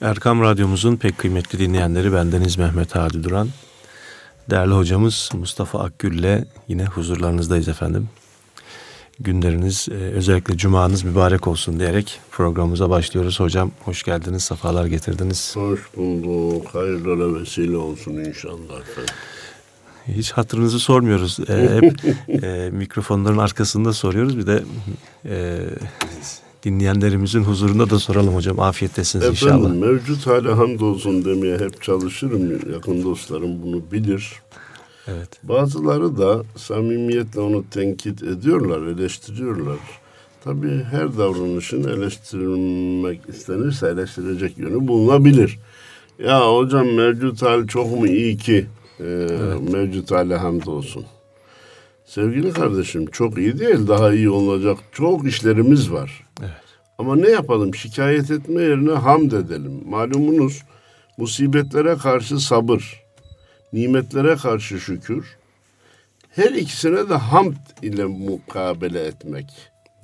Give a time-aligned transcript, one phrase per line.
[0.00, 3.48] Erkam Radyomuzun pek kıymetli dinleyenleri bendeniz Mehmet Hadi Duran.
[4.50, 8.08] Değerli hocamız Mustafa Akgül ile yine huzurlarınızdayız efendim.
[9.20, 13.40] Günleriniz e, özellikle cumanız mübarek olsun diyerek programımıza başlıyoruz.
[13.40, 15.56] Hocam hoş geldiniz, sefalar getirdiniz.
[15.56, 16.66] Hoş bulduk.
[16.74, 19.14] Hayırlara vesile olsun inşallah efendim.
[20.08, 21.38] Hiç hatırınızı sormuyoruz.
[21.48, 21.94] E, hep
[22.44, 24.38] e, mikrofonların arkasında soruyoruz.
[24.38, 24.62] Bir de
[25.24, 25.58] e,
[26.64, 28.60] dinleyenlerimizin huzurunda da soralım hocam.
[28.60, 29.74] Afiyettesiniz Efendim, inşallah.
[29.74, 32.72] mevcut hale hamdolsun demeye hep çalışırım.
[32.72, 34.32] Yakın dostlarım bunu bilir.
[35.08, 35.28] Evet.
[35.42, 39.78] Bazıları da samimiyetle onu tenkit ediyorlar, eleştiriyorlar.
[40.44, 45.58] Tabii her davranışın eleştirilmek istenirse eleştirecek yönü bulunabilir.
[46.18, 48.66] Ya hocam mevcut hal çok mu iyi ki
[49.00, 49.04] e,
[49.72, 51.04] mevcut hale hamdolsun.
[52.14, 56.26] Sevgili kardeşim çok iyi değil daha iyi olacak çok işlerimiz var.
[56.40, 56.50] Evet.
[56.98, 59.82] Ama ne yapalım şikayet etme yerine hamd edelim.
[59.86, 60.62] Malumunuz
[61.18, 63.02] musibetlere karşı sabır,
[63.72, 65.36] nimetlere karşı şükür.
[66.30, 69.46] Her ikisine de hamd ile mukabele etmek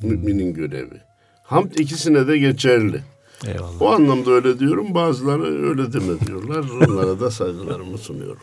[0.02, 1.00] müminin görevi.
[1.42, 3.00] Hamd ikisine de geçerli.
[3.46, 3.82] Eyvallah.
[3.82, 4.94] O anlamda öyle diyorum.
[4.94, 6.64] Bazıları öyle deme diyorlar.
[6.88, 8.42] Onlara da saygılarımı sunuyorum.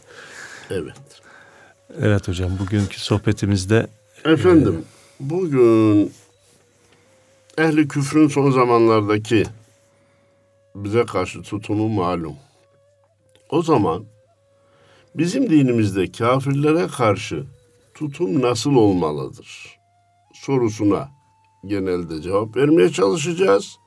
[0.70, 1.27] Evet.
[1.96, 3.88] Evet hocam bugünkü sohbetimizde
[4.26, 4.86] Efendim
[5.20, 6.12] bugün
[7.58, 9.44] ehli küfrün son zamanlardaki
[10.76, 12.36] bize karşı tutumu malum.
[13.50, 14.06] O zaman
[15.16, 17.44] bizim dinimizde kafirlere karşı
[17.94, 19.78] tutum nasıl olmalıdır
[20.34, 21.10] sorusuna
[21.66, 23.78] genelde cevap vermeye çalışacağız.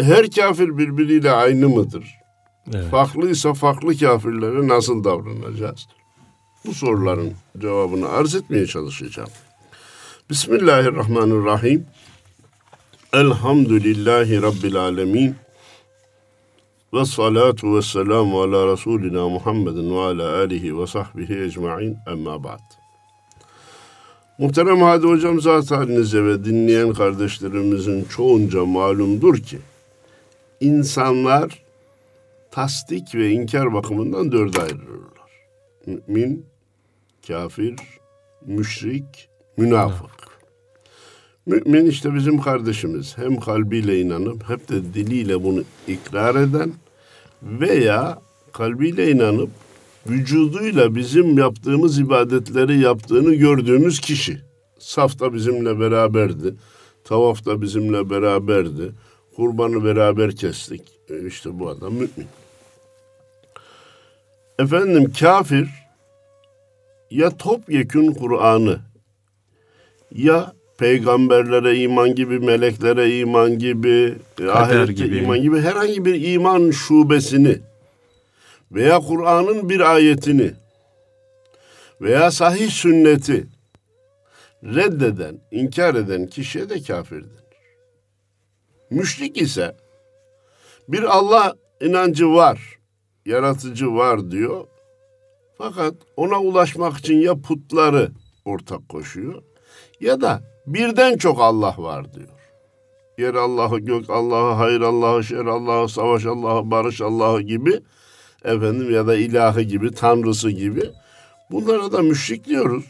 [0.00, 2.14] Her kafir birbiriyle aynı mıdır?
[2.74, 5.86] evet, Farklıysa farklı kafirlere nasıl davranacağız?
[6.66, 9.28] Bu soruların cevabını arz etmeye çalışacağım.
[10.30, 11.86] Bismillahirrahmanirrahim.
[13.12, 15.34] Elhamdülillahi Rabbil alemin.
[16.94, 22.60] Ve salatu ve selamu ala Resulina Muhammedin ve ala alihi ve sahbihi ecma'in emma ba'd.
[24.38, 29.58] Muhterem Hadi Hocam zat halinize ve dinleyen kardeşlerimizin çoğunca malumdur ki
[30.60, 31.62] insanlar
[32.50, 35.10] tasdik ve inkar bakımından dörde ayrılırlar.
[35.86, 36.49] Mümin,
[37.26, 37.76] kafir,
[38.46, 40.10] müşrik, münafık.
[41.46, 43.18] Mümin işte bizim kardeşimiz.
[43.18, 46.72] Hem kalbiyle inanıp hep de diliyle bunu ikrar eden
[47.42, 48.18] veya
[48.52, 49.50] kalbiyle inanıp
[50.06, 54.40] vücuduyla bizim yaptığımız ibadetleri yaptığını gördüğümüz kişi.
[54.78, 56.54] Safta bizimle beraberdi.
[57.04, 58.92] Tavafta bizimle beraberdi.
[59.36, 60.82] Kurbanı beraber kestik.
[61.10, 62.28] E İşte bu adam mümin.
[64.58, 65.68] Efendim kafir
[67.10, 68.80] ya topyekün Kur'an'ı
[70.12, 74.14] ya peygamberlere iman gibi, meleklere iman gibi,
[74.52, 75.18] ahirette gibi.
[75.18, 77.58] iman gibi herhangi bir iman şubesini
[78.72, 80.52] veya Kur'an'ın bir ayetini
[82.00, 83.46] veya sahih sünneti
[84.64, 87.40] reddeden, inkar eden kişiye de kafirdir.
[88.90, 89.76] Müşrik ise
[90.88, 92.78] bir Allah inancı var,
[93.26, 94.66] yaratıcı var diyor.
[95.62, 98.10] Fakat ona ulaşmak için ya putları
[98.44, 99.42] ortak koşuyor
[100.00, 102.28] ya da birden çok Allah var diyor.
[103.18, 107.80] Yer Allah'ı, gök Allah'ı, hayır Allah'ı, şer Allah'ı, savaş Allah'ı, barış Allah'ı gibi
[108.44, 110.90] efendim ya da ilahı gibi, tanrısı gibi
[111.50, 112.84] bunlara da müşrik diyoruz.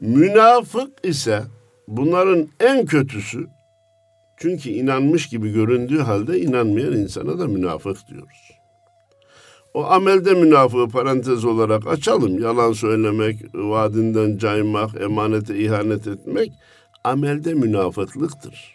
[0.00, 1.42] Münafık ise
[1.88, 3.46] bunların en kötüsü
[4.38, 8.53] çünkü inanmış gibi göründüğü halde inanmayan insana da münafık diyoruz.
[9.74, 12.38] O amelde münafığı parantez olarak açalım.
[12.38, 16.52] Yalan söylemek, vaadinden caymak, emanete ihanet etmek
[17.04, 18.74] amelde münafıklıktır.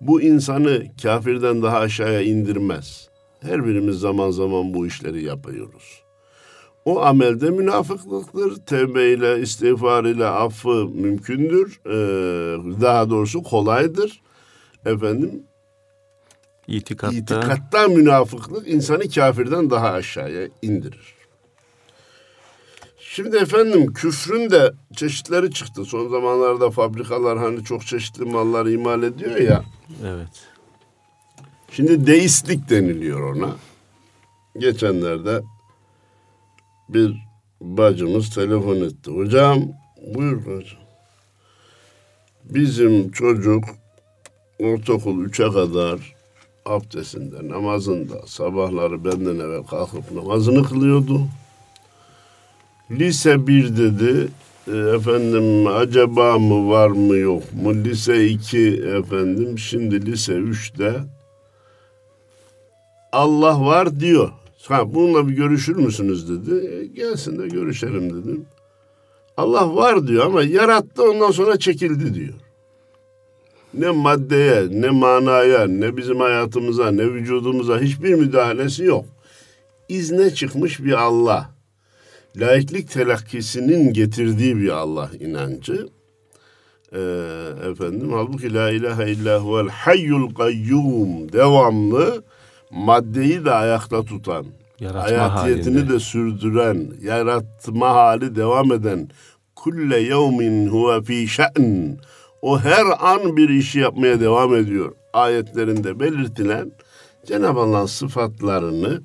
[0.00, 3.08] Bu insanı kafirden daha aşağıya indirmez.
[3.40, 6.02] Her birimiz zaman zaman bu işleri yapıyoruz.
[6.84, 8.56] O amelde münafıklıktır.
[8.66, 9.12] Tevbe
[10.10, 11.80] ile, affı mümkündür.
[11.86, 11.90] Ee,
[12.80, 14.22] daha doğrusu kolaydır.
[14.86, 15.42] Efendim
[16.68, 21.14] itikatta, İtikatta münafıklık insanı kafirden daha aşağıya indirir.
[22.98, 25.84] Şimdi efendim küfrün de çeşitleri çıktı.
[25.84, 29.64] Son zamanlarda fabrikalar hani çok çeşitli mallar imal ediyor ya.
[30.04, 30.48] evet.
[31.72, 33.56] Şimdi deistlik deniliyor ona.
[34.58, 35.42] Geçenlerde
[36.88, 37.16] bir
[37.60, 39.10] bacımız telefon etti.
[39.10, 39.62] Hocam
[40.14, 40.80] buyur hocam.
[42.44, 43.64] Bizim çocuk
[44.58, 46.17] ortaokul 3'e kadar
[46.68, 51.20] abdestinde, namazında sabahları benden evvel kalkıp namazını kılıyordu.
[52.90, 54.28] Lise 1 dedi.
[54.72, 57.74] E, efendim acaba mı var mı yok mu?
[57.74, 58.58] Lise 2
[58.98, 60.94] efendim şimdi lise 3'te
[63.12, 64.30] Allah var diyor.
[64.68, 66.66] Ha, bununla bir görüşür müsünüz dedi.
[66.66, 68.46] E, gelsin de görüşelim dedim.
[69.36, 72.34] Allah var diyor ama yarattı ondan sonra çekildi diyor.
[73.74, 79.04] Ne maddeye, ne manaya, ne bizim hayatımıza, ne vücudumuza hiçbir müdahalesi yok.
[79.88, 81.50] İzne çıkmış bir Allah.
[82.36, 85.88] Laiklik telakkisinin getirdiği bir Allah inancı.
[86.92, 86.98] Ee,
[87.70, 92.22] efendim halbuki la ilahe illa huvel hayyul kayyum devamlı
[92.70, 94.46] maddeyi de ayakta tutan,
[94.80, 95.92] Yaratma hayatiyetini halinde.
[95.94, 99.08] de sürdüren, yaratma hali devam eden
[99.56, 101.98] kulle yevmin huve fi şe'n
[102.42, 104.92] o her an bir işi yapmaya devam ediyor.
[105.12, 106.72] Ayetlerinde belirtilen
[107.26, 109.02] Cenab-ı Allah'ın sıfatlarını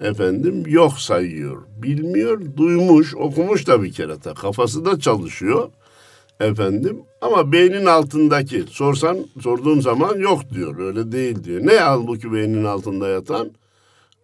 [0.00, 1.62] efendim yok sayıyor.
[1.82, 5.70] Bilmiyor, duymuş, okumuş da bir kere de kafası da çalışıyor
[6.40, 11.60] efendim ama beynin altındaki sorsan sorduğun zaman yok diyor öyle değil diyor.
[11.66, 13.50] Ne halbuki beynin altında yatan?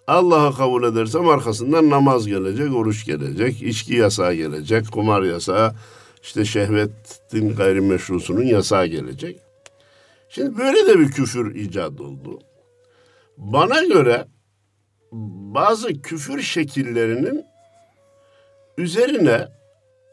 [0.07, 5.75] Allah'ı kabul edersem arkasından namaz gelecek, oruç gelecek, içki yasağı gelecek, kumar yasağı,
[6.23, 9.41] işte şehvetin gayrimeşrusunun yasağı gelecek.
[10.29, 12.39] Şimdi böyle de bir küfür icat oldu.
[13.37, 14.27] Bana göre
[15.13, 17.45] bazı küfür şekillerinin
[18.79, 19.49] üzerine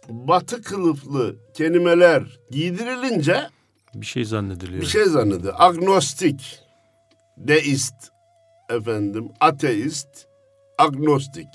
[0.09, 3.47] batı kılıflı kelimeler giydirilince
[3.95, 4.81] Bir şey zannediliyor.
[4.81, 5.53] bir şey zannediyor.
[5.57, 6.59] Agnostik,
[7.37, 7.95] deist,
[8.69, 10.27] efendim, ateist,
[10.77, 11.47] agnostik.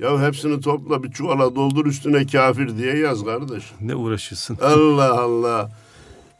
[0.00, 3.76] Ya hepsini topla bir çuvala doldur üstüne kafir diye yaz kardeşim.
[3.80, 4.58] Ne uğraşırsın?
[4.62, 5.70] Allah Allah.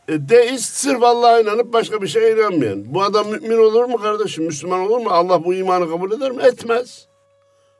[0.08, 2.94] E, deist sırf Allah'a inanıp başka bir şeye inanmayan.
[2.94, 4.44] Bu adam mümin olur mu kardeşim?
[4.44, 5.10] Müslüman olur mu?
[5.10, 6.42] Allah bu imanı kabul eder mi?
[6.42, 7.06] Etmez.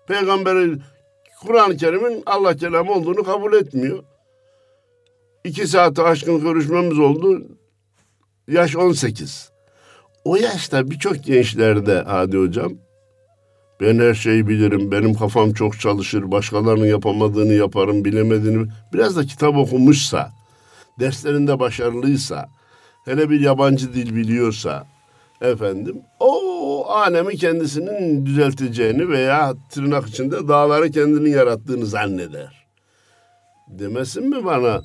[0.06, 0.79] Peygamberi
[1.43, 4.05] Kur'an-ı Kerim'in Allah kelamı olduğunu kabul etmiyor.
[5.44, 7.43] İki saate aşkın görüşmemiz oldu.
[8.49, 9.50] Yaş 18.
[10.25, 12.73] O yaşta birçok gençlerde Hadi Hocam
[13.81, 18.67] ben her şeyi bilirim, benim kafam çok çalışır, başkalarının yapamadığını yaparım, bilemediğini...
[18.93, 20.32] Biraz da kitap okumuşsa,
[21.00, 22.49] derslerinde başarılıysa,
[23.05, 24.87] hele bir yabancı dil biliyorsa,
[25.41, 32.67] efendim, o alemi kendisinin düzelteceğini veya tırnak içinde dağları kendinin yarattığını zanneder.
[33.69, 34.83] Demesin mi bana?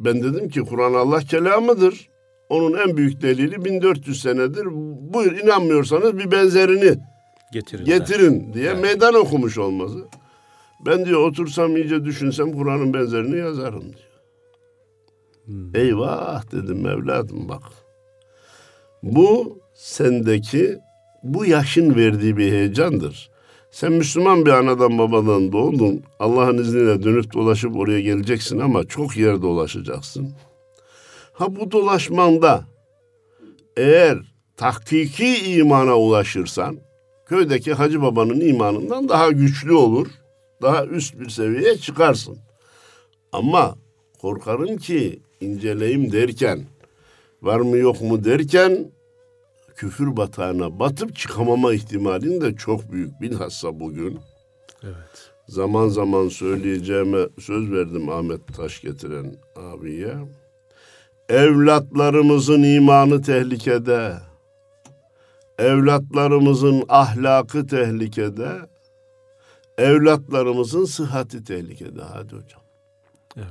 [0.00, 2.08] Ben dedim ki Kur'an Allah kelamıdır.
[2.48, 4.66] Onun en büyük delili 1400 senedir.
[5.14, 6.98] Buyur inanmıyorsanız bir benzerini
[7.52, 7.84] Getirin.
[7.84, 9.98] getirin diye meydan okumuş olması.
[10.86, 14.06] Ben diyor otursam iyice düşünsem Kur'an'ın benzerini yazarım diyor.
[15.74, 17.62] Eyvah dedim evladım bak.
[19.02, 20.78] Bu sendeki
[21.22, 23.30] bu yaşın verdiği bir heyecandır.
[23.70, 26.02] Sen Müslüman bir anadan babadan doğdun.
[26.18, 30.34] Allah'ın izniyle dönüp dolaşıp oraya geleceksin ama çok yer dolaşacaksın.
[31.32, 32.64] Ha bu dolaşmanda
[33.76, 34.18] eğer
[34.56, 36.85] tahkiki imana ulaşırsan
[37.26, 40.06] köydeki hacı babanın imanından daha güçlü olur.
[40.62, 42.38] Daha üst bir seviyeye çıkarsın.
[43.32, 43.74] Ama
[44.20, 46.64] korkarım ki inceleyim derken
[47.42, 48.90] var mı yok mu derken
[49.76, 53.20] küfür batağına batıp çıkamama ihtimalin de çok büyük.
[53.20, 54.18] Bilhassa bugün
[54.82, 55.30] Evet.
[55.48, 60.14] zaman zaman söyleyeceğime söz verdim Ahmet Taş getiren abiye.
[61.28, 64.12] Evlatlarımızın imanı tehlikede.
[65.58, 68.50] Evlatlarımızın ahlakı tehlikede.
[69.78, 72.02] Evlatlarımızın sıhhati tehlikede.
[72.02, 72.60] Hadi hocam.
[73.36, 73.46] Evet.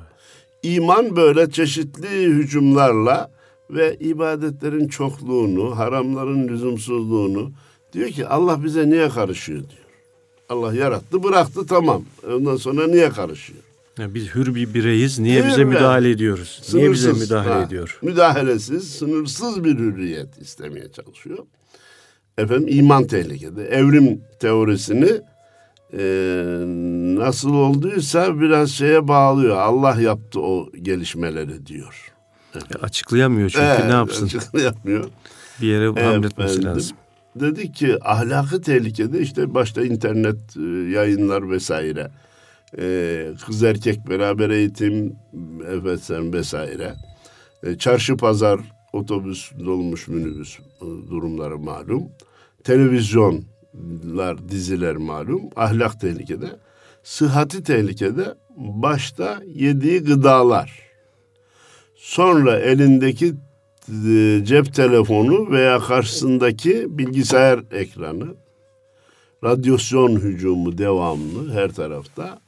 [0.63, 3.31] İman böyle çeşitli hücumlarla
[3.69, 7.51] ve ibadetlerin çokluğunu, haramların lüzumsuzluğunu
[7.93, 9.85] diyor ki Allah bize niye karışıyor diyor.
[10.49, 12.03] Allah yarattı bıraktı tamam.
[12.33, 13.59] Ondan sonra niye karışıyor?
[13.99, 15.19] Yani biz hür bir bireyiz.
[15.19, 15.73] Niye Değil bize mi?
[15.73, 16.61] müdahale ediyoruz?
[16.73, 17.99] Niye bize Sınırsız, müdahale ha, ediyor?
[18.01, 21.37] Müdahalesiz, sınırsız bir hürriyet istemeye çalışıyor.
[22.37, 23.67] Efendim iman tehlikede.
[23.67, 25.09] Evrim teorisini
[25.93, 26.03] e,
[27.19, 29.57] nasıl olduysa biraz şeye bağlıyor.
[29.57, 32.13] Allah yaptı o gelişmeleri diyor.
[32.55, 34.29] E, Açıklayamıyor çünkü Evet, ne yapsın?
[34.63, 35.05] Yapmıyor.
[35.61, 36.97] Bir yere hamletmesi Efendim, lazım.
[37.35, 40.61] Dedik ki ahlakı tehlikede işte başta internet e,
[40.91, 42.11] yayınlar vesaire.
[42.79, 45.15] E, kız erkek beraber eğitim
[45.67, 46.93] efendim vesaire.
[47.63, 48.59] E, çarşı pazar
[48.95, 52.03] otobüs dolmuş minibüs e, durumları malum.
[52.63, 55.41] Televizyonlar diziler malum.
[55.55, 56.49] Ahlak tehlikede.
[57.03, 58.35] Sıhhati tehlikede.
[58.57, 60.79] Başta yediği gıdalar.
[61.95, 63.33] Sonra elindeki
[64.07, 68.35] e, cep telefonu veya karşısındaki bilgisayar ekranı,
[69.43, 72.44] radyasyon hücumu devamlı her tarafta.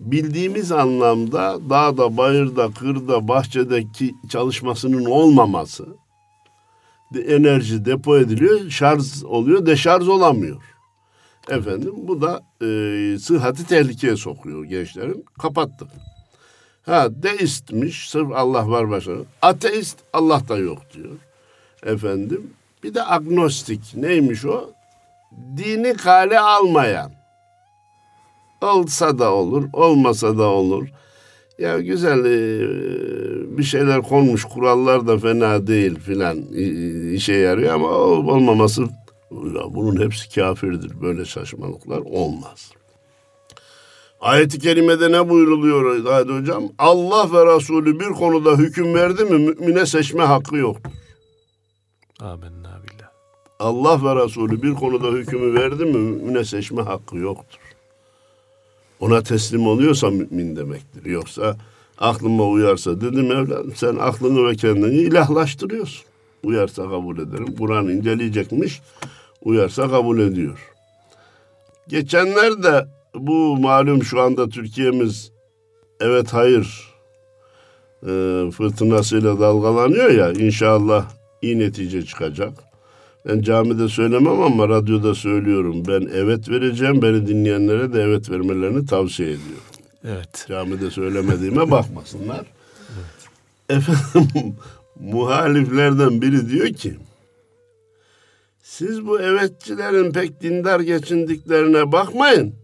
[0.00, 5.86] Bildiğimiz anlamda dağda, bayırda, kırda, bahçedeki çalışmasının olmaması,
[7.26, 10.62] enerji depo ediliyor, şarj oluyor, deşarj olamıyor.
[11.50, 15.24] Efendim bu da e, sıhhati tehlikeye sokuyor gençlerin.
[15.42, 15.88] Kapattık.
[16.82, 19.12] Ha deistmiş, sırf Allah var başka.
[19.42, 21.16] Ateist, Allah da yok diyor.
[21.86, 22.50] Efendim
[22.82, 23.80] bir de agnostik.
[23.94, 24.70] Neymiş o?
[25.56, 27.12] Dini kale almayan.
[28.64, 30.88] Olsa da olur, olmasa da olur.
[31.58, 32.38] Ya güzel e,
[33.58, 36.38] bir şeyler konmuş, kurallar da fena değil filan
[37.12, 38.82] işe yarıyor ama ol- olmaması
[39.32, 41.00] ya bunun hepsi kafirdir.
[41.02, 42.72] Böyle saçmalıklar olmaz.
[44.20, 46.64] Ayet-i kerimede ne buyruluyor Hadi hocam?
[46.78, 50.90] Allah ve Resulü bir konuda hüküm verdi mi mümine seçme hakkı yoktur.
[52.20, 53.08] Amenna billah.
[53.58, 57.58] Allah ve Resulü bir konuda hükmü verdi mi mümine seçme hakkı yoktur.
[59.04, 61.04] Ona teslim oluyorsa mümin demektir.
[61.04, 61.56] Yoksa
[61.98, 66.04] aklıma uyarsa dedim evladım sen aklını ve kendini ilahlaştırıyorsun.
[66.42, 67.56] Uyarsa kabul ederim.
[67.58, 68.80] Kur'an inceleyecekmiş.
[69.42, 70.70] Uyarsa kabul ediyor.
[71.88, 75.32] Geçenlerde bu malum şu anda Türkiye'miz
[76.00, 76.94] evet hayır
[78.02, 78.10] e,
[78.50, 81.10] fırtınasıyla dalgalanıyor ya inşallah
[81.42, 82.73] iyi netice çıkacak.
[83.28, 85.82] Ben camide söylemem ama radyoda söylüyorum.
[85.88, 87.02] Ben evet vereceğim.
[87.02, 89.62] Beni dinleyenlere de evet vermelerini tavsiye ediyorum.
[90.04, 90.46] Evet.
[90.48, 92.46] Camide söylemediğime bakmasınlar.
[93.68, 94.56] Efendim
[95.00, 96.96] muhaliflerden biri diyor ki
[98.62, 102.54] siz bu evetçilerin pek dindar geçindiklerine bakmayın.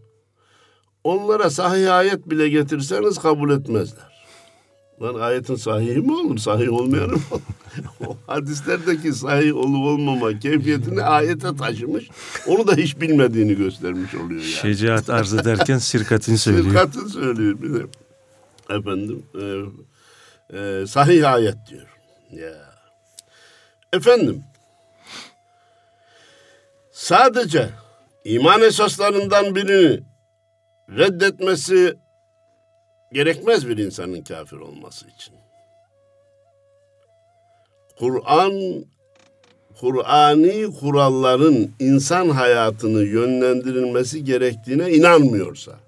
[1.03, 4.10] Onlara sahih ayet bile getirseniz kabul etmezler.
[5.01, 6.37] Lan ayetin sahihi mi olur?
[6.37, 7.19] Sahih olmayanı mı
[8.07, 12.09] o hadislerdeki sahih olup olmama keyfiyetini ayete taşımış.
[12.47, 14.51] Onu da hiç bilmediğini göstermiş oluyor yani.
[14.51, 16.65] Şecaat arz ederken sirkatin söylüyor.
[16.65, 17.85] Sirkatın söylüyor bir de.
[18.69, 19.43] Efendim e,
[20.57, 21.87] e, sahih ayet diyor.
[22.31, 22.53] Ya.
[23.93, 24.43] Efendim
[26.91, 27.69] sadece
[28.25, 30.03] iman esaslarından birini
[30.89, 31.97] reddetmesi
[33.13, 35.33] gerekmez bir insanın kafir olması için.
[37.99, 38.85] Kur'an
[39.79, 45.79] Kur'ani kuralların insan hayatını yönlendirilmesi gerektiğine inanmıyorsa,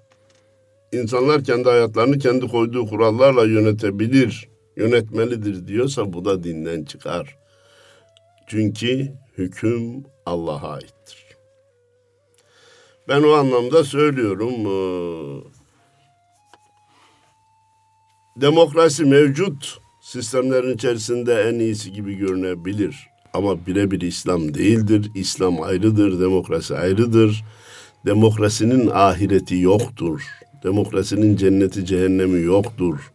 [0.92, 7.38] insanlar kendi hayatlarını kendi koyduğu kurallarla yönetebilir, yönetmelidir diyorsa bu da dinden çıkar.
[8.46, 11.24] Çünkü hüküm Allah'a aittir.
[13.08, 14.54] Ben o anlamda söylüyorum,
[18.36, 23.06] demokrasi mevcut sistemlerin içerisinde en iyisi gibi görünebilir.
[23.34, 25.10] Ama birebir İslam değildir.
[25.14, 27.44] İslam ayrıdır, demokrasi ayrıdır.
[28.06, 30.22] Demokrasinin ahireti yoktur.
[30.64, 33.12] Demokrasinin cenneti cehennemi yoktur.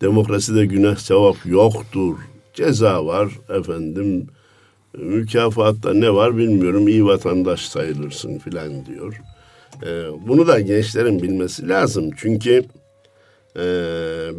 [0.00, 2.16] Demokraside günah sevap yoktur.
[2.54, 4.26] Ceza var efendim.
[4.98, 6.88] Mükafatta ne var bilmiyorum.
[6.88, 9.20] İyi vatandaş sayılırsın filan diyor.
[9.82, 12.10] Ee, bunu da gençlerin bilmesi lazım.
[12.16, 12.64] Çünkü
[13.56, 13.62] ee,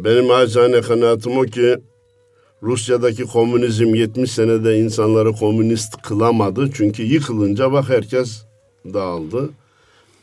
[0.04, 1.76] benim acizane kanaatim o ki
[2.62, 6.70] Rusya'daki komünizm 70 senede insanları komünist kılamadı.
[6.74, 8.42] Çünkü yıkılınca bak herkes
[8.94, 9.50] dağıldı.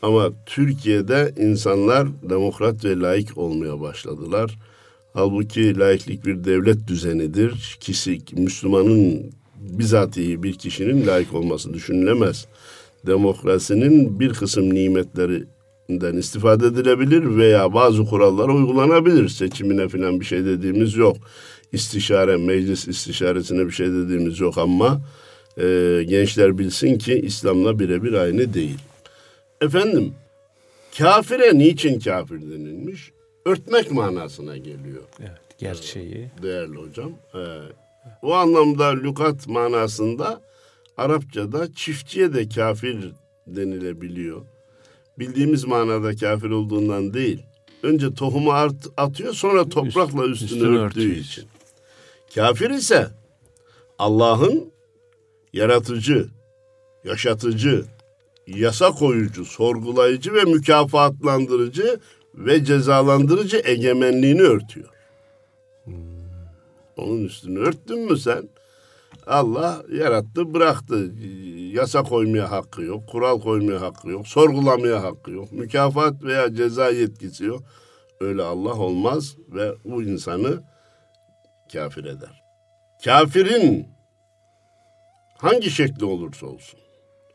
[0.02, 4.58] Ama Türkiye'de insanlar demokrat ve laik olmaya başladılar.
[5.12, 7.76] Halbuki laiklik bir devlet düzenidir.
[7.80, 12.46] Kişi, Müslümanın bizatihi bir kişinin laik olması düşünülemez.
[13.06, 14.74] Demokrasinin bir kısım
[15.88, 19.28] nimetlerinden istifade edilebilir veya bazı kurallara uygulanabilir.
[19.28, 21.16] Seçimine falan bir şey dediğimiz yok.
[21.72, 25.00] İstişare, meclis istişaresine bir şey dediğimiz yok ama
[25.58, 28.78] e, gençler bilsin ki İslam'la birebir aynı değil.
[29.60, 30.14] Efendim,
[30.98, 33.10] kafire niçin kafir denilmiş?
[33.46, 36.30] Örtmek manasına geliyor Evet, gerçeği.
[36.42, 37.12] değerli hocam.
[37.34, 37.38] Ee,
[38.22, 40.40] o anlamda lügat manasında
[40.96, 43.12] Arapçada çiftçiye de kafir
[43.46, 44.42] denilebiliyor.
[45.18, 47.42] Bildiğimiz manada kafir olduğundan değil.
[47.82, 51.44] Önce tohumu art, atıyor sonra toprakla üstünü, üstünü örttüğü için.
[52.34, 53.08] Kafir ise
[53.98, 54.72] Allah'ın
[55.52, 56.28] yaratıcı,
[57.04, 57.84] yaşatıcı,
[58.46, 62.00] yasa koyucu, sorgulayıcı ve mükafatlandırıcı
[62.34, 64.88] ve cezalandırıcı egemenliğini örtüyor.
[66.96, 68.48] Onun üstünü örttün mü sen?
[69.26, 71.12] Allah yarattı, bıraktı.
[71.72, 77.44] Yasa koymaya hakkı yok, kural koymaya hakkı yok, sorgulamaya hakkı yok, mükafat veya ceza yetkisi
[77.44, 77.62] yok.
[78.20, 80.62] Öyle Allah olmaz ve bu insanı
[81.72, 82.42] kafir eder.
[83.04, 83.86] Kafirin
[85.38, 86.80] hangi şekli olursa olsun.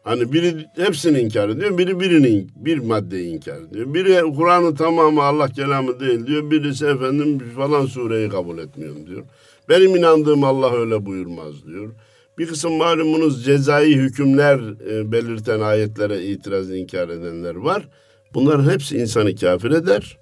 [0.04, 3.94] Hani biri hepsini inkar ediyor, biri birini bir maddeyi inkar ediyor.
[3.94, 6.52] Biri Kur'an'ın tamamı Allah kelamı değil diyor.
[6.52, 9.26] Birisi efendim falan sureyi kabul etmiyorum diyor.
[9.70, 11.90] Benim inandığım Allah öyle buyurmaz diyor.
[12.38, 14.60] Bir kısım malumunuz cezai hükümler
[14.92, 17.88] e, belirten ayetlere itiraz inkar edenler var.
[18.34, 20.18] Bunların hepsi insanı kafir eder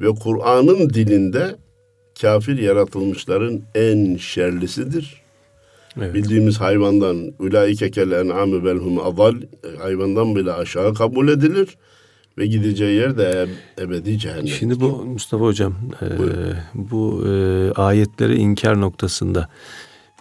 [0.00, 1.56] ve Kur'an'ın dilinde
[2.20, 5.22] kafir yaratılmışların en şerlisidir.
[5.96, 6.14] Evet.
[6.14, 9.34] Bildiğimiz hayvandan ulaike kel en'amü belhum adal
[9.78, 11.76] hayvandan bile aşağı kabul edilir
[12.38, 13.22] ve gideceği yer de
[13.78, 14.46] eb- ebedi cehennem.
[14.48, 16.06] Şimdi bu Mustafa Hocam e,
[16.74, 17.30] bu e,
[17.72, 19.48] ayetleri inkar noktasında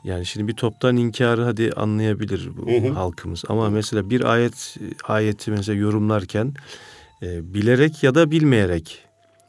[0.04, 5.80] yani şimdi bir toptan inkarı hadi anlayabilir bu halkımız ama mesela bir ayet ayeti mesela
[5.80, 6.54] yorumlarken
[7.24, 9.00] e, bilerek ya da bilmeyerek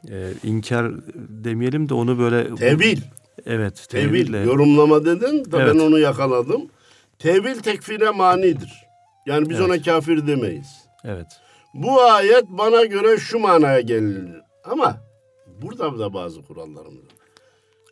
[0.09, 2.97] e, inkar demeyelim de onu böyle Tevil.
[3.45, 5.75] evet Tevil, yorumlama dedin da Evet.
[5.75, 6.61] ben onu yakaladım.
[7.19, 8.71] Tevil tekfire manidir.
[9.25, 9.69] Yani biz Evet.
[9.69, 10.67] ona kafir demeyiz.
[11.05, 11.27] evet
[11.73, 14.41] Bu ayet bana göre şu manaya gelir.
[14.63, 14.97] Ama
[15.61, 17.19] burada da bazı kurallarımız var.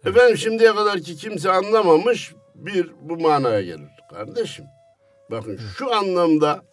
[0.06, 3.90] Efendim şimdiye kadar ki kimse anlamamış bir bu manaya gelir.
[4.14, 4.66] Kardeşim
[5.32, 6.64] bakın şu anlamda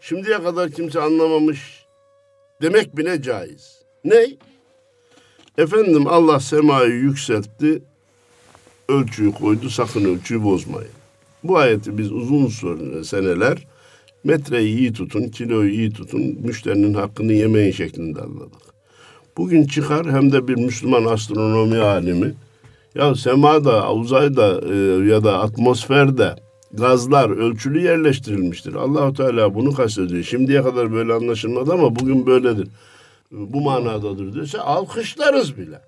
[0.00, 1.86] şimdiye kadar kimse anlamamış
[2.62, 3.82] demek bile caiz.
[4.04, 4.26] Ne?
[5.58, 7.82] Efendim Allah semayı yükseltti,
[8.88, 10.90] ölçüyü koydu, sakın ölçüyü bozmayın.
[11.44, 13.66] Bu ayeti biz uzun süre seneler
[14.24, 18.62] metreyi iyi tutun, kiloyu iyi tutun, müşterinin hakkını yemeyin şeklinde anladık.
[19.36, 22.34] Bugün çıkar hem de bir Müslüman astronomi alimi
[22.94, 24.76] ya semada, uzayda e,
[25.10, 26.36] ya da atmosferde
[26.72, 28.74] gazlar ölçülü yerleştirilmiştir.
[28.74, 30.22] Allahu Teala bunu kastediyor.
[30.22, 32.68] Şimdiye kadar böyle anlaşılmadı ama bugün böyledir.
[33.30, 35.80] Bu manadadır diyorsa alkışlarız bile.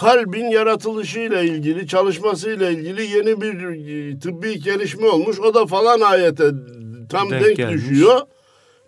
[0.00, 5.40] Kalbin yaratılışıyla ilgili, çalışmasıyla ilgili yeni bir e, tıbbi gelişme olmuş.
[5.40, 6.50] O da falan ayete
[7.10, 7.74] tam Denk denk, gelmiş.
[7.74, 8.20] düşüyor.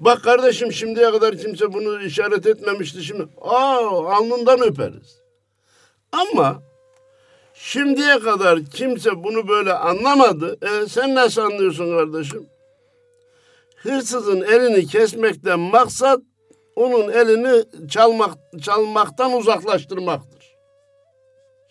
[0.01, 3.27] Bak kardeşim şimdiye kadar kimse bunu işaret etmemişti şimdi.
[3.41, 5.21] Aa alnından öperiz.
[6.13, 6.63] Ama
[7.55, 10.59] şimdiye kadar kimse bunu böyle anlamadı.
[10.63, 12.47] E, sen nasıl anlıyorsun kardeşim?
[13.77, 16.21] Hırsızın elini kesmekten maksat
[16.77, 20.40] onun elini çalmak çalmaktan uzaklaştırmaktır.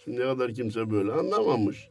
[0.10, 1.90] Şimdiye kadar kimse böyle anlamamış.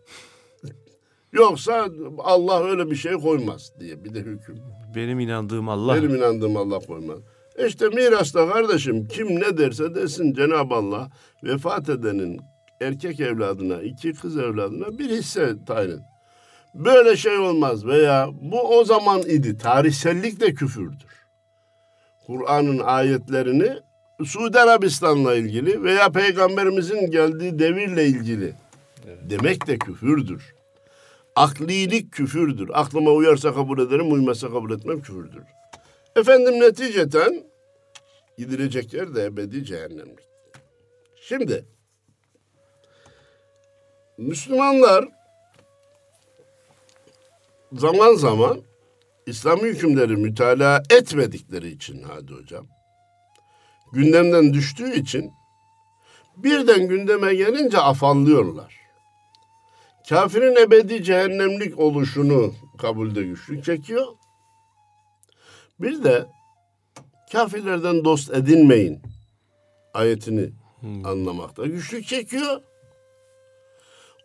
[1.32, 4.58] Yoksa Allah öyle bir şey koymaz diye bir de hüküm.
[4.94, 7.18] benim inandığım Allah Benim inandığım Allah koymaz.
[7.66, 11.10] İşte mirasta kardeşim kim ne derse desin Cenab-ı Allah
[11.44, 12.40] vefat edenin
[12.80, 15.90] erkek evladına, iki kız evladına bir hisse tayin.
[15.90, 16.00] et.
[16.74, 19.58] Böyle şey olmaz veya bu o zaman idi.
[19.58, 21.24] Tarihsellik de küfürdür.
[22.26, 23.87] Kur'an'ın ayetlerini
[24.24, 28.54] Suudi Arabistan'la ilgili veya peygamberimizin geldiği devirle ilgili
[29.30, 30.54] demek de küfürdür.
[31.36, 32.70] Aklilik küfürdür.
[32.72, 35.42] Aklıma uyarsa kabul ederim, uymazsa kabul etmem küfürdür.
[36.16, 37.44] Efendim neticeten
[38.38, 40.28] gidilecek yer de ebedi cehennemlik.
[41.20, 41.64] Şimdi
[44.18, 45.08] Müslümanlar
[47.72, 48.62] zaman zaman
[49.26, 52.66] İslami hükümleri mütalaa etmedikleri için hadi hocam
[53.92, 55.32] gündemden düştüğü için
[56.36, 58.78] birden gündeme gelince afallıyorlar.
[60.08, 64.06] Kafirin ebedi cehennemlik oluşunu kabulde güçlük çekiyor.
[65.80, 66.26] Bir de
[67.32, 69.02] kafirlerden dost edinmeyin
[69.94, 70.50] ayetini
[71.04, 72.62] anlamakta güçlük çekiyor.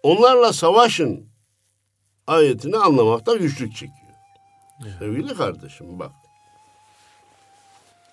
[0.04, 1.28] Onlarla savaşın
[2.28, 4.14] ayetini anlamakta güçlük çekiyor.
[5.00, 6.12] Sevgili kardeşim bak.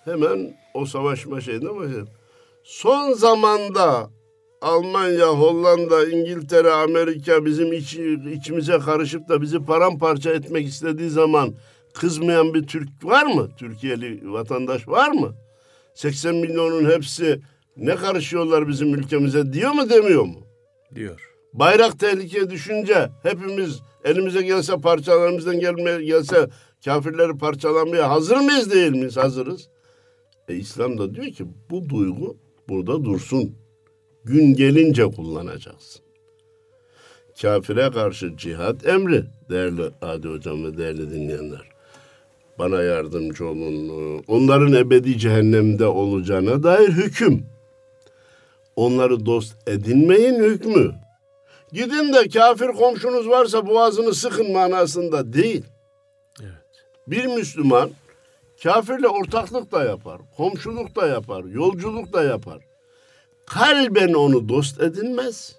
[0.05, 2.09] Hemen o savaşma şeyine başlayalım.
[2.65, 4.11] Son zamanda
[4.63, 7.95] Almanya, Hollanda, İngiltere, Amerika bizim iç,
[8.35, 11.55] içimize karışıp da bizi paramparça etmek istediği zaman
[11.95, 13.49] kızmayan bir Türk var mı?
[13.59, 15.35] Türkiye'li vatandaş var mı?
[15.95, 17.41] 80 milyonun hepsi
[17.77, 20.41] ne karışıyorlar bizim ülkemize diyor mu demiyor mu?
[20.95, 21.31] diyor.
[21.53, 26.49] Bayrak tehlikeye düşünce hepimiz elimize gelse parçalarımızdan gelme, gelse
[26.85, 29.17] kafirleri parçalamaya hazır mıyız değil miyiz?
[29.17, 29.69] Hazırız.
[30.51, 32.37] E, İslam da diyor ki bu duygu
[32.69, 33.57] burada dursun.
[34.25, 36.03] Gün gelince kullanacaksın.
[37.43, 41.71] Kafire karşı cihat emri değerli Adi Hocam ve değerli dinleyenler.
[42.59, 44.25] Bana yardımcı olun.
[44.29, 47.47] Onların ebedi cehennemde olacağına dair hüküm.
[48.77, 50.95] Onları dost edinmeyin hükmü.
[51.73, 55.65] Gidin de kafir komşunuz varsa boğazını sıkın manasında değil.
[56.43, 56.85] Evet.
[57.07, 57.91] Bir Müslüman
[58.63, 62.59] kafirle ortaklık da yapar, komşuluk da yapar, yolculuk da yapar.
[63.47, 65.57] Kalben onu dost edinmez.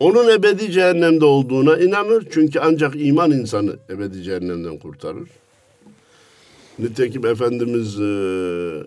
[0.00, 2.26] Onun ebedi cehennemde olduğuna inanır.
[2.30, 5.28] Çünkü ancak iman insanı ebedi cehennemden kurtarır.
[6.78, 8.86] Nitekim Efendimiz eee,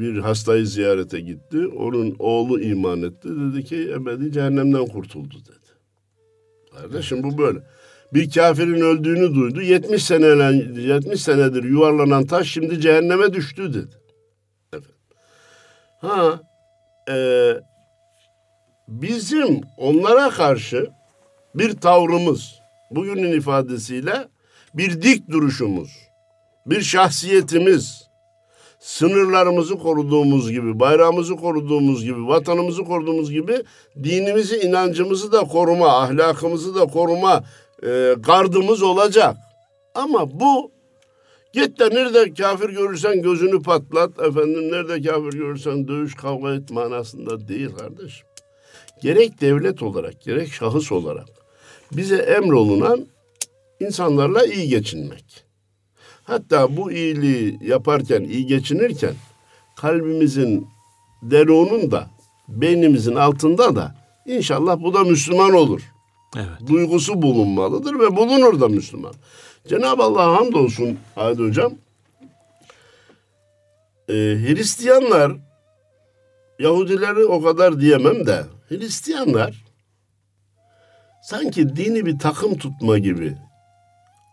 [0.00, 1.66] bir hastayı ziyarete gitti.
[1.66, 3.28] Onun oğlu iman etti.
[3.28, 5.66] Dedi ki ebedi cehennemden kurtuldu dedi.
[6.72, 7.58] Kardeşim bu böyle.
[8.16, 9.62] Bir kafirin öldüğünü duydu.
[9.62, 13.96] 70 seneler 70 senedir yuvarlanan taş şimdi cehenneme düştü dedi.
[16.00, 16.40] Ha
[17.10, 17.16] e,
[18.88, 20.90] bizim onlara karşı
[21.54, 22.54] bir tavrımız,
[22.90, 24.28] bugünün ifadesiyle
[24.74, 25.90] bir dik duruşumuz,
[26.66, 28.02] bir şahsiyetimiz,
[28.80, 33.62] sınırlarımızı koruduğumuz gibi, bayrağımızı koruduğumuz gibi, vatanımızı koruduğumuz gibi
[34.02, 37.44] dinimizi, inancımızı da koruma, ahlakımızı da koruma
[37.82, 39.36] e, gardımız olacak.
[39.94, 40.70] Ama bu
[41.52, 47.48] git de nerede kafir görürsen gözünü patlat, efendim nerede kafir görürsen dövüş kavga et manasında
[47.48, 48.26] değil kardeşim.
[49.02, 51.26] Gerek devlet olarak, gerek şahıs olarak
[51.92, 53.06] bize emrolunan
[53.80, 55.44] insanlarla iyi geçinmek.
[56.24, 59.14] Hatta bu iyiliği yaparken, iyi geçinirken
[59.76, 60.66] kalbimizin
[61.22, 61.92] derunun
[62.48, 63.94] beynimizin altında da
[64.26, 65.82] inşallah bu da Müslüman olur.
[66.36, 66.68] Evet.
[66.68, 69.14] Duygusu bulunmalıdır ve bulunur da Müslüman.
[69.68, 71.72] Cenab-ı Allah'a hamdolsun Hadi Hocam.
[74.08, 75.32] Ee, Hristiyanlar
[76.58, 79.64] Yahudileri o kadar diyemem de Hristiyanlar
[81.22, 83.36] sanki dini bir takım tutma gibi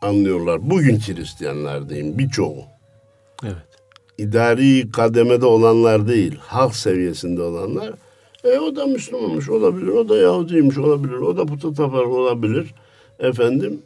[0.02, 0.70] anlıyorlar.
[0.70, 2.66] Bugün Hristiyanlar diyeyim birçoğu.
[3.44, 3.56] Evet.
[4.18, 7.94] İdari kademede olanlar değil, halk seviyesinde olanlar.
[8.44, 12.74] E o da Müslümanmış olabilir, o da Yahudiymiş olabilir, o da puta tapar olabilir.
[13.20, 13.82] Efendim,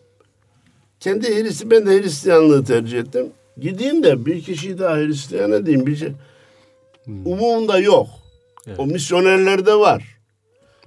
[1.00, 3.28] kendi Hristiyan, ben de Hristiyanlığı tercih ettim.
[3.58, 5.86] Gideyim de bir kişiyi daha Hristiyan edeyim.
[5.86, 6.10] Bir şey.
[7.04, 7.26] Hmm.
[7.26, 8.08] Umumunda yok.
[8.67, 8.80] Evet.
[8.80, 10.17] O misyonerlerde var.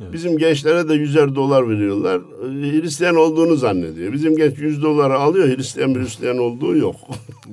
[0.01, 0.13] Evet.
[0.13, 2.21] Bizim gençlere de yüzer dolar veriyorlar.
[2.21, 4.13] Ee, Hristiyan olduğunu zannediyor.
[4.13, 5.49] Bizim genç yüz doları alıyor.
[5.49, 6.97] Hristiyan bir Hristiyan olduğu yok.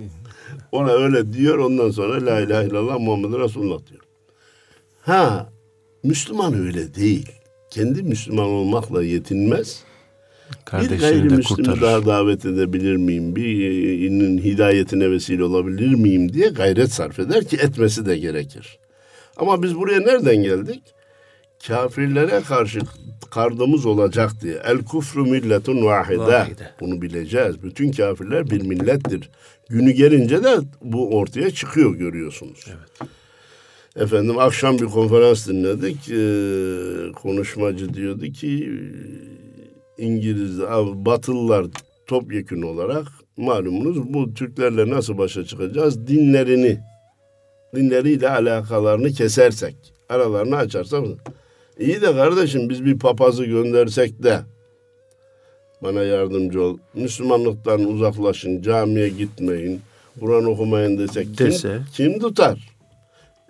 [0.72, 1.58] Ona öyle diyor.
[1.58, 4.02] Ondan sonra La ilahe illallah Muhammed Resulullah diyor.
[5.02, 5.50] Ha
[6.04, 7.32] Müslüman öyle değil.
[7.70, 9.84] Kendi Müslüman olmakla yetinmez.
[10.74, 13.36] Bir gayrimüslimi daha davet edebilir miyim?
[13.36, 18.80] Birinin hidayetine vesile olabilir miyim diye gayret sarf eder ki etmesi de gerekir.
[19.38, 20.82] Ama biz buraya nereden geldik?
[21.68, 22.80] kafirlere karşı
[23.32, 24.62] kardımız olacak diye.
[24.66, 26.18] El kufru milletun vahide.
[26.18, 26.72] vahide.
[26.80, 27.64] Bunu bileceğiz.
[27.64, 29.30] Bütün kafirler bir millettir.
[29.70, 32.66] Günü gelince de bu ortaya çıkıyor görüyorsunuz.
[32.68, 33.12] Evet.
[33.98, 36.10] Efendim akşam bir konferans dinledik.
[36.10, 38.70] Ee, konuşmacı diyordu ki
[39.98, 40.62] İngiliz,
[40.94, 41.66] Batılılar
[42.08, 43.08] topyekun olarak
[43.38, 46.08] malumunuz bu Türklerle nasıl başa çıkacağız?
[46.08, 46.80] Dinlerini,
[47.76, 49.76] dinleriyle alakalarını kesersek,
[50.10, 51.06] aralarını açarsak
[51.80, 54.40] İyi de kardeşim biz bir papazı göndersek de
[55.84, 56.78] bana yardımcı ol.
[56.94, 59.82] Müslümanlıktan uzaklaşın, camiye gitmeyin,
[60.20, 61.80] Kur'an okumayın desek kim, Dese.
[61.94, 62.77] kim tutar?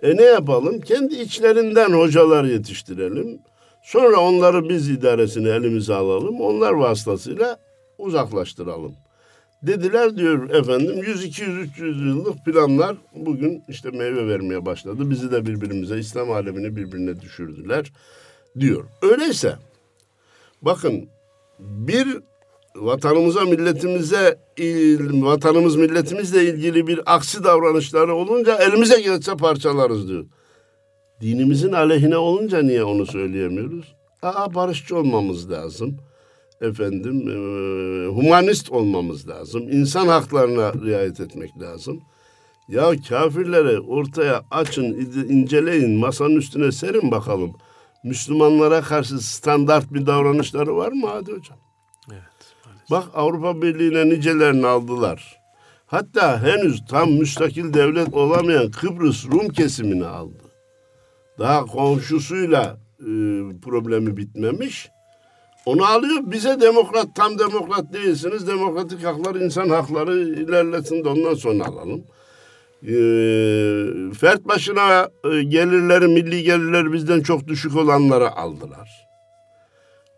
[0.02, 0.80] E ne yapalım?
[0.80, 3.38] Kendi içlerinden hocalar yetiştirelim.
[3.82, 6.40] Sonra onları biz idaresini elimize alalım.
[6.40, 7.58] Onlar vasıtasıyla
[7.98, 8.94] uzaklaştıralım.
[9.62, 15.10] Dediler diyor efendim 100 200 300 yıllık planlar bugün işte meyve vermeye başladı.
[15.10, 17.92] Bizi de birbirimize İslam alemini birbirine düşürdüler
[18.60, 18.84] diyor.
[19.02, 19.56] Öyleyse
[20.62, 21.08] bakın
[21.58, 22.18] bir
[22.80, 24.38] vatanımıza milletimize
[25.12, 30.24] vatanımız milletimizle ilgili bir aksi davranışları olunca elimize geçse parçalarız diyor.
[31.20, 33.94] Dinimizin aleyhine olunca niye onu söyleyemiyoruz?
[34.22, 35.98] Aa barışçı olmamız lazım
[36.60, 37.34] efendim e,
[38.06, 39.68] humanist olmamız lazım.
[39.68, 42.00] İnsan haklarına riayet etmek lazım.
[42.68, 44.84] Ya kafirlere ortaya açın,
[45.28, 47.52] inceleyin, masanın üstüne serin bakalım.
[48.04, 51.58] Müslümanlara karşı standart bir davranışları var mı hadi hocam?
[52.90, 55.38] Bak Avrupa Birliği'ne nicelerini aldılar.
[55.86, 60.44] Hatta henüz tam müstakil devlet olamayan Kıbrıs Rum kesimini aldı.
[61.38, 63.06] Daha komşusuyla e,
[63.62, 64.88] problemi bitmemiş.
[65.66, 68.46] Onu alıyor bize demokrat tam demokrat değilsiniz.
[68.46, 72.04] Demokratik haklar insan hakları ilerlesin de ondan sonra alalım.
[72.82, 72.88] Ee,
[74.20, 79.07] fert başına e, gelirleri milli gelirleri bizden çok düşük olanları aldılar.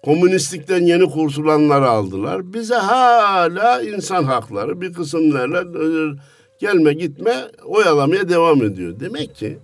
[0.05, 2.53] Komünistlikten yeni kurtulanları aldılar.
[2.53, 5.89] Bize hala insan hakları bir kısımlarla e,
[6.59, 7.35] gelme gitme
[7.65, 9.01] oyalamaya devam ediyor.
[9.01, 9.59] Demek ki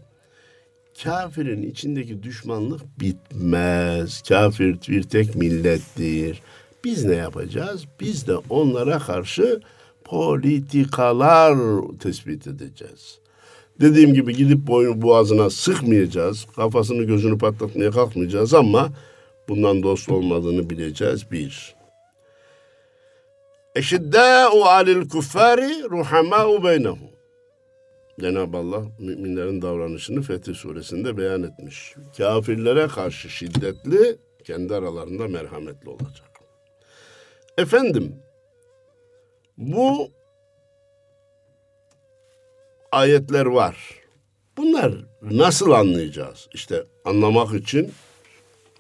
[1.03, 4.23] kafirin içindeki düşmanlık bitmez.
[4.29, 6.43] Kafir bir tek millettir.
[6.85, 7.85] Biz ne yapacağız?
[8.01, 9.61] Biz de onlara karşı
[10.05, 11.59] politikalar
[12.01, 13.19] tespit edeceğiz.
[13.81, 16.47] Dediğim gibi gidip boynu boğazına sıkmayacağız.
[16.57, 18.89] Kafasını gözünü patlatmaya kalkmayacağız ama
[19.49, 21.77] bundan dost olmadığını bileceğiz bir.
[23.75, 27.11] Eşiddâ'u alil kuffari ruhamâ'u beynehum.
[28.21, 31.95] Cenab-ı Allah müminlerin davranışını Fetih suresinde beyan etmiş.
[32.17, 36.31] Kafirlere karşı şiddetli, kendi aralarında merhametli olacak.
[37.59, 38.17] Efendim,
[39.59, 40.11] bu
[42.93, 43.77] ayetler var.
[44.57, 46.49] Bunlar nasıl anlayacağız?
[46.55, 47.93] İşte anlamak için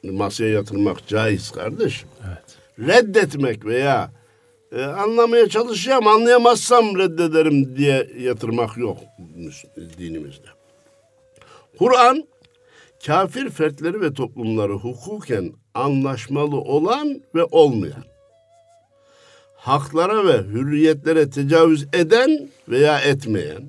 [0.02, 2.04] masaya yatırmak caiz kardeş.
[2.26, 2.56] Evet.
[2.88, 4.10] Reddetmek veya
[4.72, 8.98] e, anlamaya çalışacağım anlayamazsam reddederim diye yatırmak yok
[9.98, 10.46] dinimizde.
[11.78, 12.24] Kur'an
[13.06, 18.04] kafir fertleri ve toplumları hukuken anlaşmalı olan ve olmayan,
[19.56, 23.62] haklara ve hürriyetlere tecavüz eden veya etmeyen,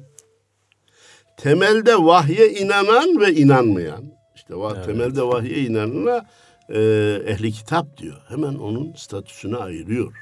[1.37, 4.16] temelde vahye inanan ve inanmayan,
[4.47, 4.85] işte va- Evet.
[4.85, 6.25] temelde vahye inanana
[6.69, 6.79] e,
[7.27, 8.15] ehli kitap diyor.
[8.27, 10.13] Hemen onun statüsünü ayırıyor.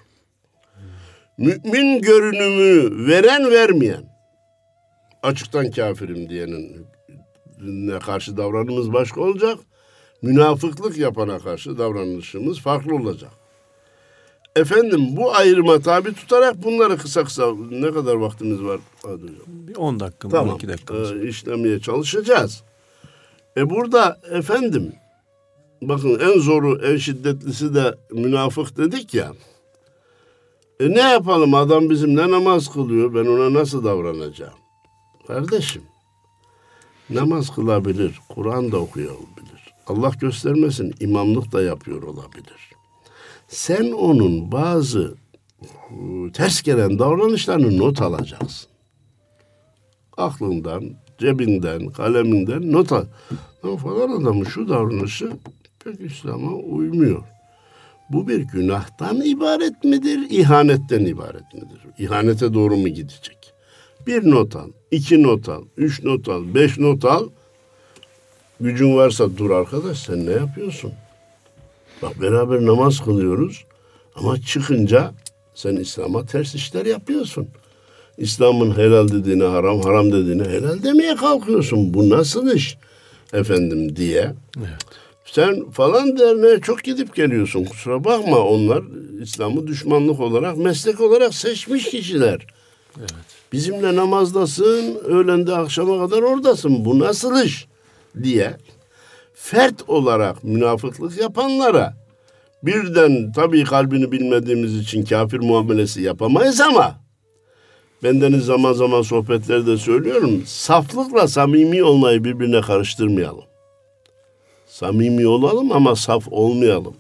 [1.38, 4.04] Mümin görünümü veren vermeyen,
[5.24, 6.86] açıktan kafirim diyenin
[7.62, 9.58] ne karşı davranımız başka olacak.
[10.22, 13.32] Münafıklık yapana karşı davranışımız farklı olacak.
[14.56, 18.80] Efendim bu ayrıma tabi tutarak bunları kısa kısa ne kadar vaktimiz var?
[19.04, 19.38] Hadi hocam.
[19.48, 20.50] Bir 10 dakika, Tamam.
[20.50, 21.12] 12 dakikamız.
[21.12, 22.64] Ee, işlemeye çalışacağız.
[23.58, 24.94] E burada efendim
[25.82, 29.34] bakın en zoru en şiddetlisi de münafık dedik ya.
[30.80, 34.54] E ne yapalım adam bizimle namaz kılıyor ben ona nasıl davranacağım?
[35.28, 35.82] Kardeşim
[37.10, 39.74] namaz kılabilir, Kur'an da okuyabilir.
[39.88, 42.72] Allah göstermesin imamlık da yapıyor olabilir.
[43.48, 45.16] Sen onun bazı
[45.62, 48.70] e, ters gelen davranışlarını not alacaksın
[50.18, 50.84] aklından,
[51.18, 53.06] cebinden, kaleminden not al.
[53.62, 55.32] Falan adamın şu davranışı
[55.84, 57.24] pek İslam'a uymuyor.
[58.10, 61.80] Bu bir günahtan ibaret midir, ihanetten ibaret midir?
[61.98, 63.54] İhanete doğru mu gidecek?
[64.08, 67.30] Bir not al, iki not al, üç not al, beş not al.
[68.60, 70.92] Gücün varsa dur arkadaş sen ne yapıyorsun?
[72.02, 73.66] Bak beraber namaz kılıyoruz
[74.16, 75.14] ama çıkınca
[75.56, 77.48] sen İslam'a ters işler yapıyorsun.
[78.18, 81.94] İslam'ın helal dediğini haram, haram dediğini helal demeye kalkıyorsun.
[81.94, 82.78] Bu nasıl iş
[83.34, 84.34] efendim diye.
[84.58, 84.70] Evet.
[85.26, 87.66] Sen falan derneğe çok gidip geliyorsun.
[87.66, 88.84] Kusura bakma onlar
[89.22, 92.48] İslam'ı düşmanlık olarak, meslek olarak seçmiş kişiler.
[92.98, 93.12] Evet.
[93.54, 96.86] Bizimle namazdasın, öğlende akşama kadar oradasın.
[96.86, 97.68] Bu nasıl iş
[98.24, 98.58] diye
[99.34, 101.94] fert olarak münafıklık yapanlara
[102.64, 107.05] birden tabii kalbini bilmediğimiz için kafir muamelesi yapamayız ama
[108.06, 110.44] bendeniz zaman zaman sohbetlerde söylüyorum.
[110.46, 113.44] Saflıkla samimi olmayı birbirine karıştırmayalım.
[114.66, 116.94] Samimi olalım ama saf olmayalım.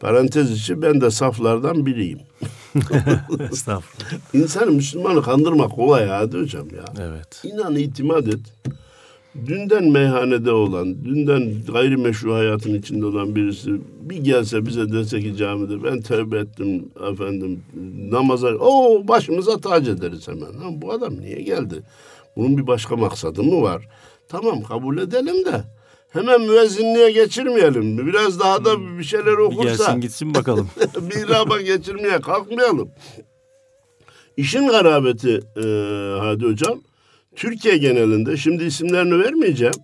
[0.00, 2.18] Parantez içi ben de saflardan biriyim.
[3.52, 4.12] Estağfurullah.
[4.34, 6.84] İnsanı Müslümanı kandırmak kolay hadi hocam ya.
[7.00, 7.42] Evet.
[7.44, 8.40] İnan itimat et.
[9.46, 15.84] Dünden meyhanede olan, dünden gayrimeşru hayatın içinde olan birisi bir gelse bize dese ki camide
[15.84, 17.62] ben tövbe ettim efendim
[18.10, 20.60] namaza o başımıza tac ederiz hemen.
[20.60, 21.82] Lan bu adam niye geldi?
[22.36, 23.88] Bunun bir başka maksadı mı var?
[24.28, 25.64] Tamam kabul edelim de
[26.08, 28.06] hemen müezzinliğe geçirmeyelim.
[28.06, 30.68] Biraz daha da bir şeyler Bir okursa gelsin gitsin bakalım.
[31.10, 32.90] bir ilaba geçirmeye kalkmayalım.
[34.36, 35.62] İşin garabeti e,
[36.20, 36.80] Hadi Hocam,
[37.36, 39.74] Türkiye genelinde, şimdi isimlerini vermeyeceğim,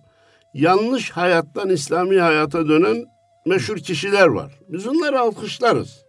[0.53, 3.05] yanlış hayattan İslami hayata dönen
[3.45, 4.51] meşhur kişiler var.
[4.69, 6.05] Biz onları alkışlarız.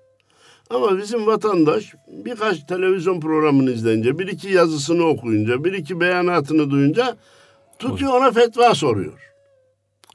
[0.71, 7.17] Ama bizim vatandaş birkaç televizyon programını izleyince, bir iki yazısını okuyunca, bir iki beyanatını duyunca
[7.79, 9.33] tutuyor ona fetva soruyor.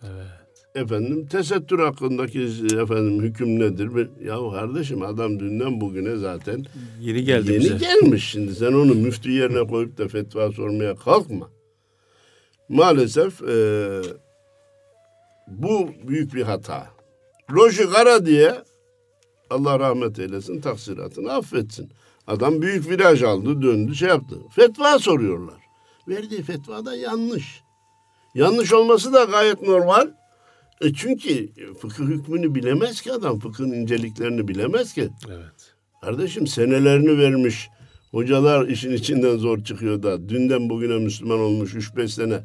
[0.03, 0.34] Evet.
[0.75, 2.41] Efendim tesettür hakkındaki
[2.81, 4.09] efendim hüküm nedir?
[4.25, 6.65] Ya kardeşim adam dünden bugüne zaten
[7.01, 7.77] Yeni geldi yeni bize.
[7.77, 8.55] gelmiş şimdi.
[8.55, 11.49] Sen onu müftü yerine koyup da fetva sormaya kalkma.
[12.69, 14.01] Maalesef eee,
[15.47, 16.87] bu büyük bir hata.
[17.51, 18.55] Loji kara diye
[19.49, 21.89] Allah rahmet eylesin taksiratını affetsin.
[22.27, 24.35] Adam büyük viraj aldı döndü şey yaptı.
[24.55, 25.61] Fetva soruyorlar.
[26.07, 27.61] Verdiği fetva da yanlış.
[28.35, 30.07] Yanlış olması da gayet normal.
[30.81, 33.39] E çünkü fıkıh hükmünü bilemez ki adam.
[33.39, 35.09] Fıkhın inceliklerini bilemez ki.
[35.29, 35.73] Evet.
[36.01, 37.69] Kardeşim senelerini vermiş.
[38.11, 42.39] Hocalar işin içinden zor çıkıyor da dünden bugüne Müslüman olmuş 3-5 sene.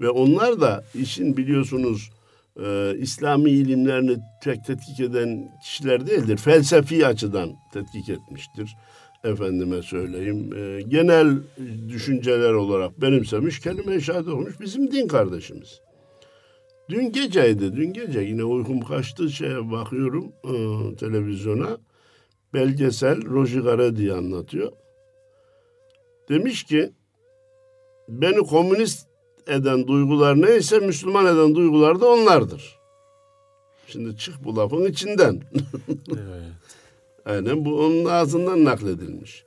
[0.00, 2.10] Ve onlar da işin biliyorsunuz
[2.64, 6.36] e, İslami ilimlerini tek tetkik eden kişiler değildir.
[6.36, 8.76] Felsefi açıdan tetkik etmiştir.
[9.24, 10.50] Efendime söyleyeyim.
[10.56, 11.38] e, genel
[11.88, 15.80] düşünceler olarak benimsemiş, kelime-i şehadet okumuş bizim din kardeşimiz.
[16.88, 20.54] Dün geceydi, dün gece yine uykum kaçtı şeye bakıyorum e,
[20.96, 21.78] televizyona
[22.54, 24.72] belgesel Roji Gara diye anlatıyor.
[26.28, 26.92] Demiş ki
[28.08, 29.08] beni komünist
[29.46, 32.78] eden duygular neyse Müslüman eden duygular da onlardır.
[33.86, 35.42] Şimdi çık bu lafın içinden.
[36.08, 36.42] Evet.
[37.24, 39.44] Aynen bu onun ağzından nakledilmiş.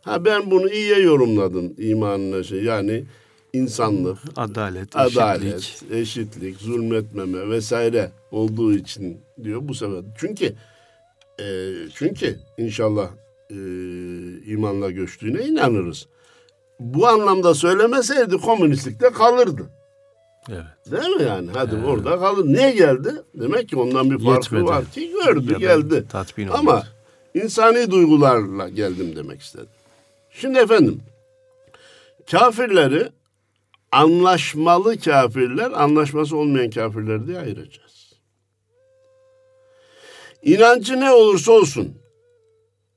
[0.00, 2.64] Ha ben bunu iyiye yorumladım imanına şey.
[2.64, 3.04] Yani
[3.52, 5.92] insanlık, Adalet, adalet, eşitlik.
[5.92, 10.02] eşitlik, zulmetmeme vesaire olduğu için diyor bu sefer.
[10.18, 10.54] Çünkü
[11.40, 13.08] e, çünkü inşallah
[13.50, 13.54] e,
[14.46, 16.06] imanla göçtüğüne inanırız.
[16.80, 19.62] Bu anlamda söylemeseydi komünistlikte kalırdı.
[20.48, 20.64] Evet.
[20.90, 21.48] Değil mi yani?
[21.54, 22.44] Hadi orada kalır.
[22.46, 23.12] Niye geldi?
[23.34, 24.64] Demek ki ondan bir farkı Yetmedi.
[24.64, 26.04] var ki gördü, Ya geldi.
[26.08, 26.82] tatmin Ama
[27.34, 29.68] insani duygularla geldim demek istedim.
[30.30, 31.00] Şimdi efendim,
[32.30, 33.08] kafirleri
[33.92, 38.12] anlaşmalı kafirler, anlaşması olmayan kafirler diye ayıracağız.
[40.42, 41.94] İnancı ne olursa olsun,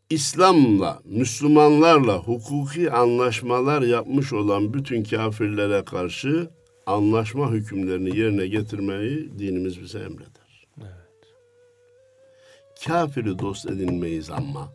[0.10, 6.50] İslam'la, Müslümanlarla hukuki anlaşmalar yapmış olan bütün kafirlere karşı
[6.86, 10.68] anlaşma hükümlerini yerine getirmeyi dinimiz bize emreder.
[12.86, 14.74] Kafiri dost edinmeyiz ama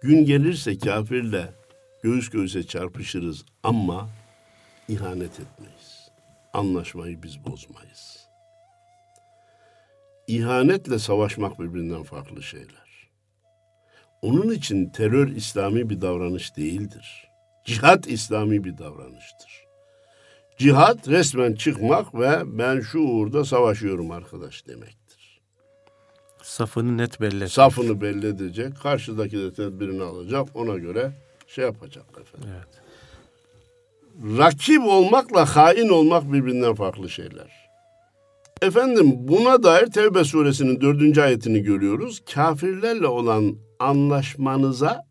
[0.00, 1.54] gün gelirse kafirle
[2.02, 4.08] göğüs göğüse çarpışırız ama
[4.88, 6.10] ihanet etmeyiz.
[6.52, 8.26] Anlaşmayı biz bozmayız.
[10.26, 13.10] İhanetle savaşmak birbirinden farklı şeyler.
[14.22, 17.28] Onun için terör İslami bir davranış değildir.
[17.64, 19.66] Cihat İslami bir davranıştır.
[20.58, 25.40] Cihat resmen çıkmak ve ben şu uğurda savaşıyorum arkadaş demektir.
[26.42, 27.48] Safını net belli.
[27.48, 31.12] Safını belli edecek, karşıdaki de tedbirini alacak, ona göre
[31.46, 32.50] şey yapacak efendim.
[32.54, 32.85] Evet.
[34.22, 37.66] Rakip olmakla hain olmak birbirinden farklı şeyler.
[38.62, 42.22] Efendim buna dair Tevbe suresinin dördüncü ayetini görüyoruz.
[42.34, 45.04] Kafirlerle olan anlaşmanıza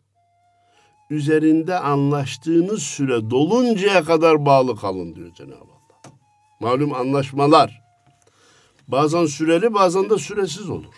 [1.09, 6.13] üzerinde anlaştığınız süre doluncaya kadar bağlı kalın diyor Cenab-ı Allah.
[6.59, 7.81] Malum anlaşmalar
[8.87, 10.93] bazen süreli bazen de süresiz olur.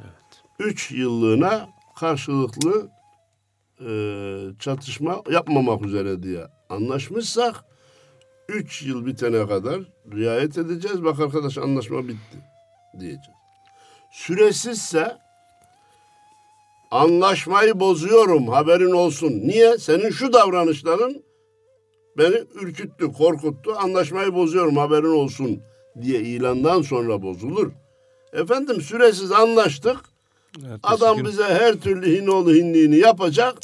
[0.00, 0.42] Evet.
[0.58, 2.88] Üç yıllığına karşılıklı
[3.80, 3.88] e,
[4.58, 7.64] çatışma yapmamak üzere diye anlaşmışsak
[8.48, 9.80] üç yıl bitene kadar
[10.12, 11.04] riayet edeceğiz.
[11.04, 12.38] Bak arkadaş anlaşma bitti
[13.00, 13.20] diyeceğiz.
[14.12, 15.16] Süresizse
[16.90, 19.32] anlaşmayı bozuyorum haberin olsun.
[19.32, 19.78] Niye?
[19.78, 21.22] Senin şu davranışların
[22.18, 23.74] beni ürküttü, korkuttu.
[23.76, 25.62] Anlaşmayı bozuyorum haberin olsun
[26.02, 27.72] diye ilandan sonra bozulur.
[28.32, 29.96] Efendim süresiz anlaştık.
[30.56, 33.54] Ertesi Adam gün- bize her türlü hinoğlu hinliğini yapacak.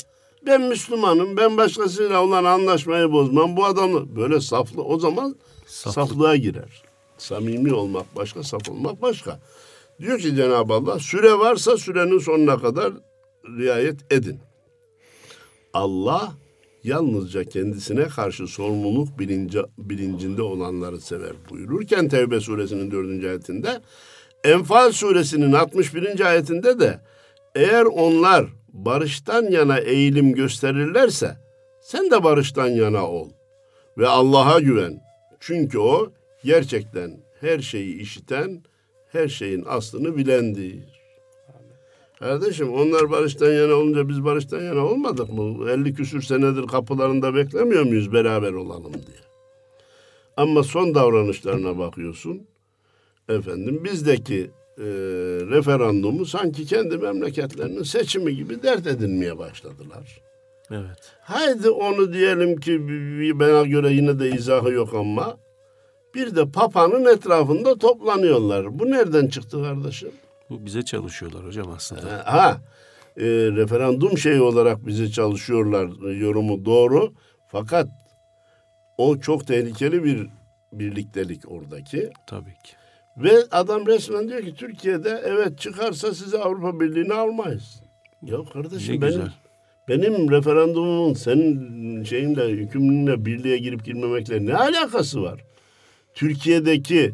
[0.47, 3.57] Ben Müslümanım, ben başkasıyla olan anlaşmayı bozmam.
[3.57, 5.95] Bu adamı böyle saflı, o zaman Saflık.
[5.95, 6.83] saflığa girer.
[7.19, 9.41] Samimi olmak başka, saf olmak başka.
[10.01, 12.93] Diyor ki Cenab-ı Allah, süre varsa sürenin sonuna kadar
[13.59, 14.39] riayet edin.
[15.75, 16.33] Allah
[16.85, 23.81] yalnızca kendisine karşı sorumluluk bilinci, bilincinde olanları sever buyururken Tevbe suresinin dördüncü ayetinde
[24.45, 26.21] Enfal suresinin 61.
[26.21, 27.01] ayetinde de
[27.55, 31.37] eğer onlar barıştan yana eğilim gösterirlerse
[31.81, 33.31] sen de barıştan yana ol
[33.99, 35.01] ve Allah'a güven.
[35.41, 36.13] Çünkü o
[36.45, 38.63] gerçekten her şeyi işiten,
[39.13, 41.01] her şeyin aslını bilendir.
[42.19, 45.71] Kardeşim onlar barıştan yana olunca biz barıştan yana olmadık mı?
[45.71, 49.21] 50 küsür senedir kapılarında beklemiyor muyuz beraber olalım diye.
[50.37, 52.47] Ama son davranışlarına bakıyorsun.
[53.29, 54.85] Efendim bizdeki e,
[55.51, 60.21] referandumu sanki kendi memleketlerinin seçimi gibi dert edinmeye başladılar.
[60.71, 61.13] Evet.
[61.21, 62.81] Haydi onu diyelim ki
[63.35, 65.37] bana göre yine de izahı yok ama
[66.15, 68.79] bir de Papa'nın etrafında toplanıyorlar.
[68.79, 70.11] Bu nereden çıktı kardeşim?
[70.51, 72.23] Bu bize çalışıyorlar hocam aslında.
[72.25, 72.61] Ha,
[73.17, 77.13] e, referandum şeyi olarak bize çalışıyorlar e, yorumu doğru.
[77.49, 77.89] Fakat
[78.99, 80.27] o çok tehlikeli bir
[80.73, 82.11] birliktelik oradaki.
[82.27, 82.80] Tabii ki.
[83.17, 87.81] Ve adam resmen diyor ki Türkiye'de evet çıkarsa sizi Avrupa Birliği'ne almayız.
[88.23, 89.33] Ya kardeşim Ne benim, güzel.
[89.89, 95.45] benim referandumumun senin şeyinle hükümlünle birliğe girip girmemekle ne alakası var?
[96.15, 97.13] Türkiye'deki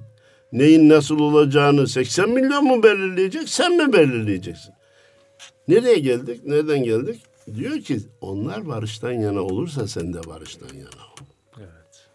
[0.53, 4.75] neyin nasıl olacağını 80 milyon mu belirleyecek sen mi belirleyeceksin?
[5.69, 6.45] Nereye geldik?
[6.47, 7.23] Nereden geldik?
[7.55, 11.27] Diyor ki onlar barıştan yana olursa sen de barıştan yana ol.
[11.59, 12.09] Evet.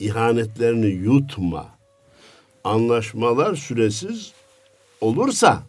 [0.00, 1.77] İhanetlerini yutma.
[2.68, 4.32] Anlaşmalar süresiz
[5.00, 5.62] olursa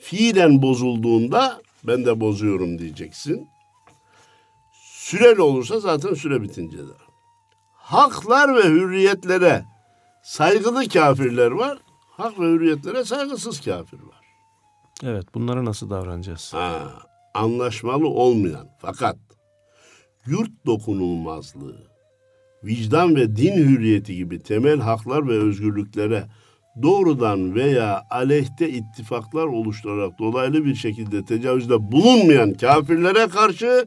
[0.00, 3.48] fiilen bozulduğunda ben de bozuyorum diyeceksin.
[4.82, 6.92] Süreli olursa zaten süre bitince de.
[7.74, 9.64] Haklar ve hürriyetlere
[10.22, 11.78] saygılı kafirler var.
[12.10, 14.20] Hak ve hürriyetlere saygısız kafir var.
[15.02, 15.34] Evet.
[15.34, 16.54] Bunlara nasıl davranacağız?
[16.54, 16.92] Ha,
[17.34, 19.16] anlaşmalı olmayan fakat
[20.26, 21.91] yurt dokunulmazlığı,
[22.64, 26.24] vicdan ve din hürriyeti gibi temel haklar ve özgürlüklere
[26.82, 33.86] doğrudan veya aleyhte ittifaklar oluşturarak dolaylı bir şekilde tecavüzde bulunmayan kafirlere karşı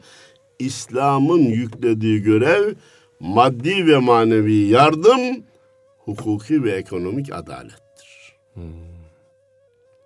[0.59, 2.73] İslam'ın yüklediği görev
[3.19, 5.43] maddi ve manevi yardım,
[5.97, 8.36] hukuki ve ekonomik adalettir.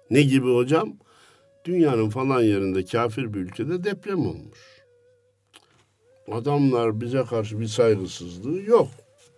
[0.10, 0.94] Ne gibi hocam?
[1.66, 4.69] Dünyanın falan yerinde kafir bir ülkede deprem olmuş.
[6.32, 8.88] Adamlar bize karşı bir saygısızlığı yok.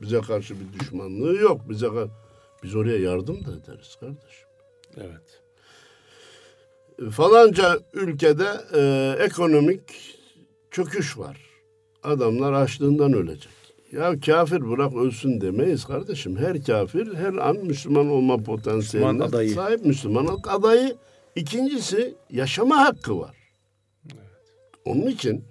[0.01, 1.69] Bize karşı bir düşmanlığı yok.
[1.69, 1.87] Bize
[2.63, 4.47] biz oraya yardım da ederiz kardeşim.
[4.97, 5.41] Evet.
[7.11, 9.81] Falanca ülkede e, ekonomik
[10.71, 11.37] çöküş var.
[12.03, 13.51] Adamlar açlığından ölecek.
[13.91, 16.37] Ya kafir bırak ölsün demeyiz kardeşim.
[16.37, 19.53] Her kafir her an Müslüman olma potansiyeline Müslüman adayı.
[19.53, 20.95] sahip Müslümanlık adayı.
[21.35, 23.35] İkincisi yaşama hakkı var.
[24.85, 25.43] Onun için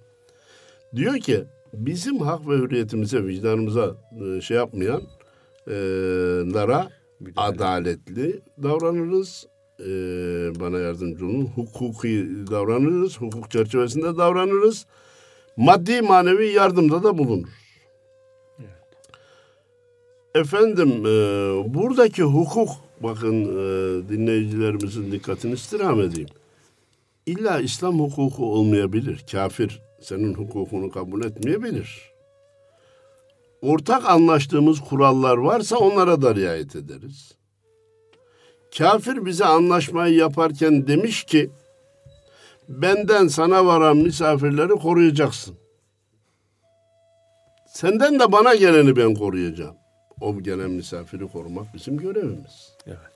[0.96, 5.02] diyor ki bizim hak ve hürriyetimize, vicdanımıza e, şey yapmayan
[5.66, 5.74] e,
[6.54, 6.88] lara
[7.36, 9.46] adaletli davranırız.
[9.80, 9.90] E,
[10.60, 11.44] bana yardımcı olun.
[11.44, 13.20] Hukuki davranırız.
[13.20, 14.86] Hukuk çerçevesinde davranırız.
[15.56, 17.48] Maddi manevi yardımda da bulunur.
[20.34, 21.10] Efendim e,
[21.74, 22.68] buradaki hukuk
[23.00, 26.28] bakın e, dinleyicilerimizin dikkatini istirham edeyim.
[27.26, 29.24] İlla İslam hukuku olmayabilir.
[29.30, 32.10] Kafir senin hukukunu kabul etmeyebilir.
[33.62, 37.32] Ortak anlaştığımız kurallar varsa onlara da riayet ederiz.
[38.78, 41.50] Kafir bize anlaşmayı yaparken demiş ki
[42.68, 45.56] benden sana varan misafirleri koruyacaksın.
[47.66, 49.76] Senden de bana geleni ben koruyacağım.
[50.20, 52.76] O gelen misafiri korumak bizim görevimiz.
[52.86, 53.09] Evet.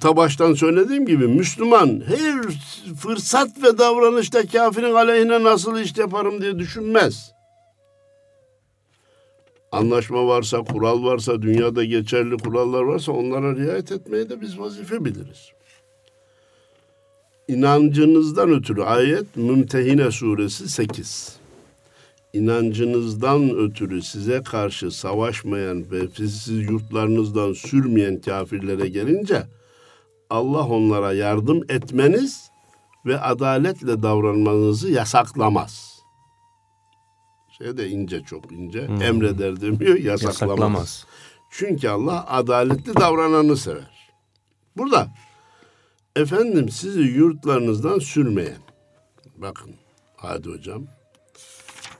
[0.00, 2.42] Ta baştan söylediğim gibi Müslüman her
[2.96, 7.32] fırsat ve davranışta kafirin aleyhine nasıl iş yaparım diye düşünmez.
[9.72, 15.52] Anlaşma varsa, kural varsa, dünyada geçerli kurallar varsa onlara riayet etmeye de biz vazife biliriz.
[17.48, 21.36] İnancınızdan ötürü ayet Mümtehine suresi 8.
[22.32, 29.42] İnancınızdan ötürü size karşı savaşmayan ve sizi yurtlarınızdan sürmeyen kafirlere gelince
[30.30, 32.50] Allah onlara yardım etmeniz
[33.06, 36.00] ve adaletle davranmanızı yasaklamaz.
[37.58, 38.80] Şey de ince çok ince.
[38.80, 40.40] Emreder demiyor, yasaklamaz.
[40.40, 41.06] Yasaklamaz.
[41.50, 44.10] Çünkü Allah adaletli davrananı sever.
[44.76, 45.08] Burada
[46.16, 48.62] efendim sizi yurtlarınızdan sürmeyen.
[49.36, 49.74] Bakın
[50.16, 50.86] Hadi hocam.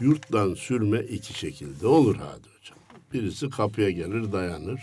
[0.00, 2.78] Yurttan sürme iki şekilde olur Hadi hocam.
[3.12, 4.80] Birisi kapıya gelir dayanır.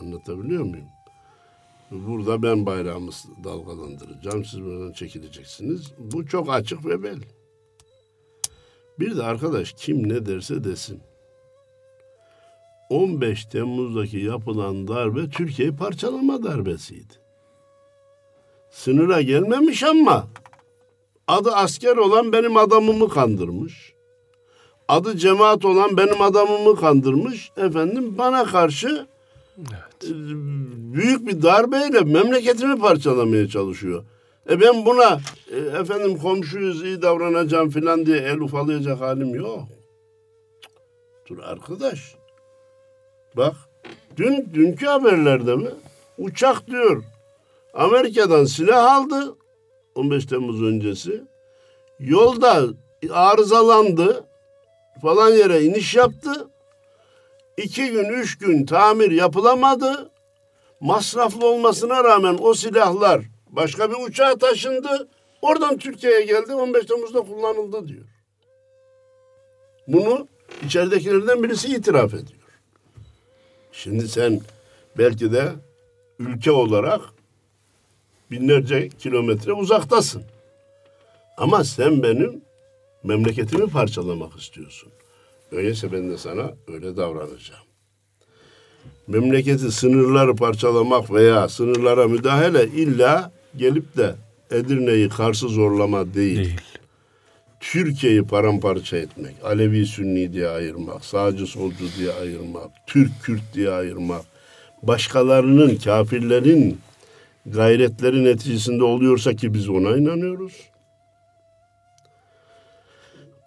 [0.00, 0.88] Anlatabiliyor muyum?
[1.90, 3.10] Burada ben bayrağımı
[3.44, 4.44] dalgalandıracağım.
[4.44, 5.92] Siz buradan çekileceksiniz.
[5.98, 7.24] Bu çok açık ve belli.
[8.98, 11.00] Bir de arkadaş kim ne derse desin.
[12.90, 17.14] 15 Temmuz'daki yapılan darbe Türkiye'yi parçalama darbesiydi.
[18.70, 20.28] Sınıra gelmemiş ama
[21.28, 23.94] adı asker olan benim adamımı kandırmış.
[24.88, 27.50] Adı cemaat olan benim adamımı kandırmış.
[27.56, 29.06] Efendim bana karşı
[29.58, 30.04] Evet.
[30.04, 30.14] e,
[30.94, 34.04] büyük bir darbeyle memleketimi parçalamaya çalışıyor.
[34.50, 35.20] E ben buna
[35.50, 39.62] e, efendim komşuyuz iyi davranacağım filan diye el ufalayacak halim yok.
[41.28, 42.14] Dur arkadaş.
[43.36, 43.54] Bak
[44.16, 45.70] dün dünkü haberlerde mi?
[46.18, 47.04] Uçak diyor.
[47.74, 49.36] Amerika'dan silah aldı
[49.94, 51.24] 15 Temmuz öncesi.
[52.00, 52.66] Yolda
[53.10, 54.24] arızalandı.
[55.02, 56.49] Falan yere iniş yaptı.
[57.56, 60.10] İki gün, üç gün tamir yapılamadı.
[60.80, 65.08] Masraflı olmasına rağmen o silahlar başka bir uçağa taşındı.
[65.42, 68.04] Oradan Türkiye'ye geldi 15 Temmuz'da kullanıldı diyor.
[69.86, 70.28] Bunu
[70.64, 72.40] içeridekilerden birisi itiraf ediyor.
[73.72, 74.40] Şimdi sen
[74.98, 75.52] belki de
[76.18, 77.00] ülke olarak
[78.30, 80.22] binlerce kilometre uzaktasın.
[81.36, 82.42] Ama sen benim
[83.02, 84.92] memleketimi parçalamak istiyorsun.
[85.52, 87.62] Öyleyse ben de sana öyle davranacağım.
[89.06, 94.14] Memleketi sınırları parçalamak veya sınırlara müdahale illa gelip de
[94.50, 96.36] Edirne'yi Kars'ı zorlama değil.
[96.36, 96.60] Değil.
[97.60, 104.22] Türkiye'yi paramparça etmek, Alevi Sünni diye ayırmak, sağcı solcu diye ayırmak, Türk Kürt diye ayırmak,
[104.82, 106.78] başkalarının, kafirlerin
[107.46, 110.52] gayretleri neticesinde oluyorsa ki biz ona inanıyoruz.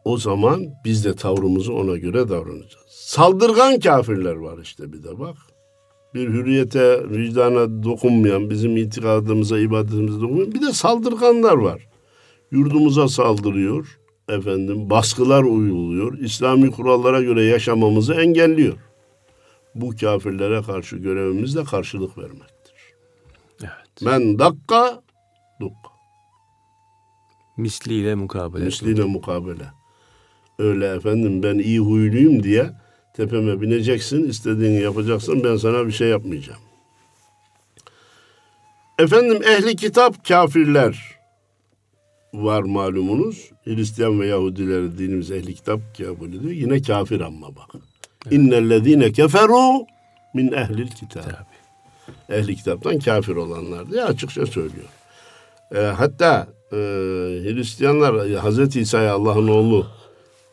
[0.05, 2.85] O zaman biz de tavrımızı ona göre davranacağız.
[2.89, 5.35] Saldırgan kafirler var işte bir de bak.
[6.13, 11.87] Bir hürriyete, vicdana dokunmayan, bizim itikadımıza, ibadetimize dokunmayan bir de saldırganlar var.
[12.51, 13.99] Yurdumuza saldırıyor,
[14.29, 18.73] efendim baskılar uyguluyor, İslami kurallara göre yaşamamızı engelliyor.
[19.75, 22.73] bu kafirlere karşı görevimiz de karşılık vermektir.
[23.61, 24.01] Evet.
[24.01, 25.01] Men dakka
[25.61, 25.89] dukka.
[27.57, 28.65] Misliyle mukabele.
[28.65, 29.82] Misliyle mukabele.
[30.59, 32.71] Öyle efendim ben iyi huyluyum diye
[33.13, 36.59] tepeme bineceksin, istediğini yapacaksın, ben sana bir şey yapmayacağım.
[38.99, 41.19] Efendim ehli kitap kafirler
[42.33, 43.51] var malumunuz.
[43.63, 46.51] Hristiyan ve Yahudileri dinimiz ehli kitap kabul ediyor.
[46.51, 47.69] Yine kafir ama bak.
[48.31, 49.85] İnnellezine keferu
[50.33, 51.23] min ehlil kitap.
[51.23, 52.37] Tabii.
[52.39, 54.87] Ehli kitaptan kafir olanlar diye açıkça söylüyor.
[55.75, 56.75] E, hatta e,
[57.43, 59.87] Hristiyanlar Hazreti İsa'ya Allah'ın oğlu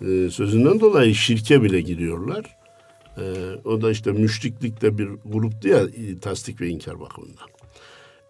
[0.01, 2.57] e, sözünden dolayı şirke bile giriyorlar.
[3.19, 3.25] E,
[3.65, 7.49] o da işte müşriklikte bir gruptu ya e, tasdik ve inkar bakımından.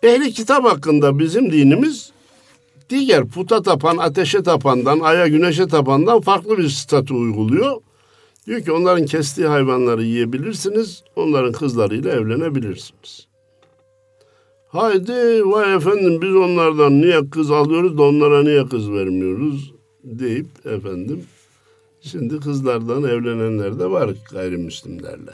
[0.02, 2.12] Ehli kitap hakkında bizim dinimiz
[2.90, 7.76] diğer puta tapan, ateşe tapandan, aya güneşe tapandan farklı bir statü uyguluyor.
[8.46, 13.26] Diyor ki onların kestiği hayvanları yiyebilirsiniz, onların kızlarıyla evlenebilirsiniz.
[14.68, 15.12] Haydi
[15.44, 21.24] vay efendim biz onlardan niye kız alıyoruz da onlara niye kız vermiyoruz deyip efendim
[22.00, 25.32] şimdi kızlardan evlenenler de var gayrimüslimlerle.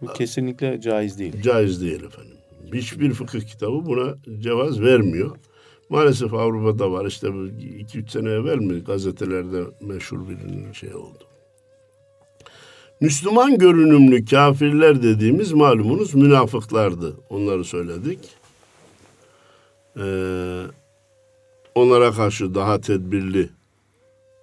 [0.00, 1.42] Bu kesinlikle caiz değil.
[1.42, 2.36] Caiz değil efendim.
[2.74, 5.36] Hiçbir fıkıh kitabı buna cevaz vermiyor.
[5.88, 11.24] Maalesef Avrupa'da var işte 2-3 sene evvel mi gazetelerde meşhur bir şey oldu.
[13.00, 17.16] Müslüman görünümlü kafirler dediğimiz malumunuz münafıklardı.
[17.30, 18.18] Onları söyledik.
[19.96, 20.62] Ee,
[21.74, 23.50] onlara karşı daha tedbirli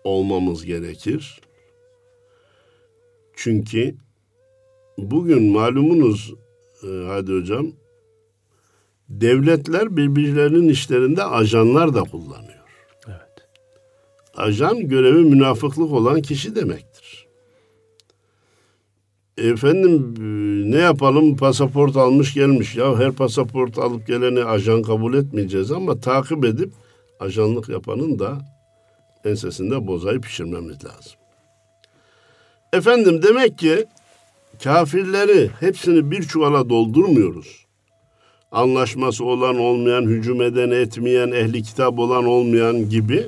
[0.07, 1.41] olmamız gerekir.
[3.35, 3.95] Çünkü
[4.97, 6.33] bugün malumunuz
[6.83, 7.71] e, hadi hocam
[9.09, 12.65] devletler birbirlerinin işlerinde ajanlar da kullanıyor.
[13.07, 13.47] Evet.
[14.35, 17.27] Ajan görevi münafıklık olan kişi demektir.
[19.37, 20.21] Efendim e,
[20.71, 26.45] ne yapalım pasaport almış gelmiş ya her pasaport alıp geleni ajan kabul etmeyeceğiz ama takip
[26.45, 26.71] edip
[27.19, 28.56] ajanlık yapanın da
[29.25, 31.13] ensesinde bozayı pişirmemiz lazım.
[32.73, 33.85] Efendim demek ki
[34.63, 37.65] kafirleri hepsini bir çuvala doldurmuyoruz.
[38.51, 43.27] Anlaşması olan olmayan, hücum eden etmeyen, ehli kitap olan olmayan gibi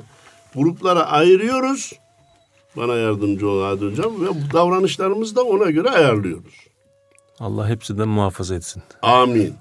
[0.54, 1.92] gruplara ayırıyoruz.
[2.76, 6.54] Bana yardımcı ol Hadi Hocam ve bu davranışlarımızı da ona göre ayarlıyoruz.
[7.40, 8.82] Allah hepsinden muhafaza etsin.
[9.02, 9.54] Amin.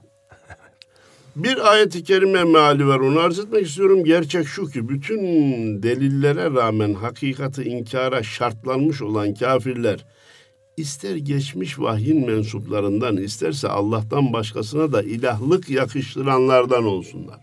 [1.35, 4.03] Bir ayeti kerime meali var onu arz etmek istiyorum.
[4.03, 5.21] Gerçek şu ki bütün
[5.83, 10.05] delillere rağmen hakikati inkara şartlanmış olan kafirler
[10.79, 17.39] ister geçmiş vahyin mensuplarından isterse Allah'tan başkasına da ilahlık yakıştıranlardan olsunlar.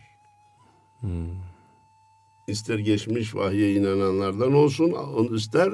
[2.49, 4.95] İster geçmiş vahye inananlardan olsun,
[5.34, 5.72] ister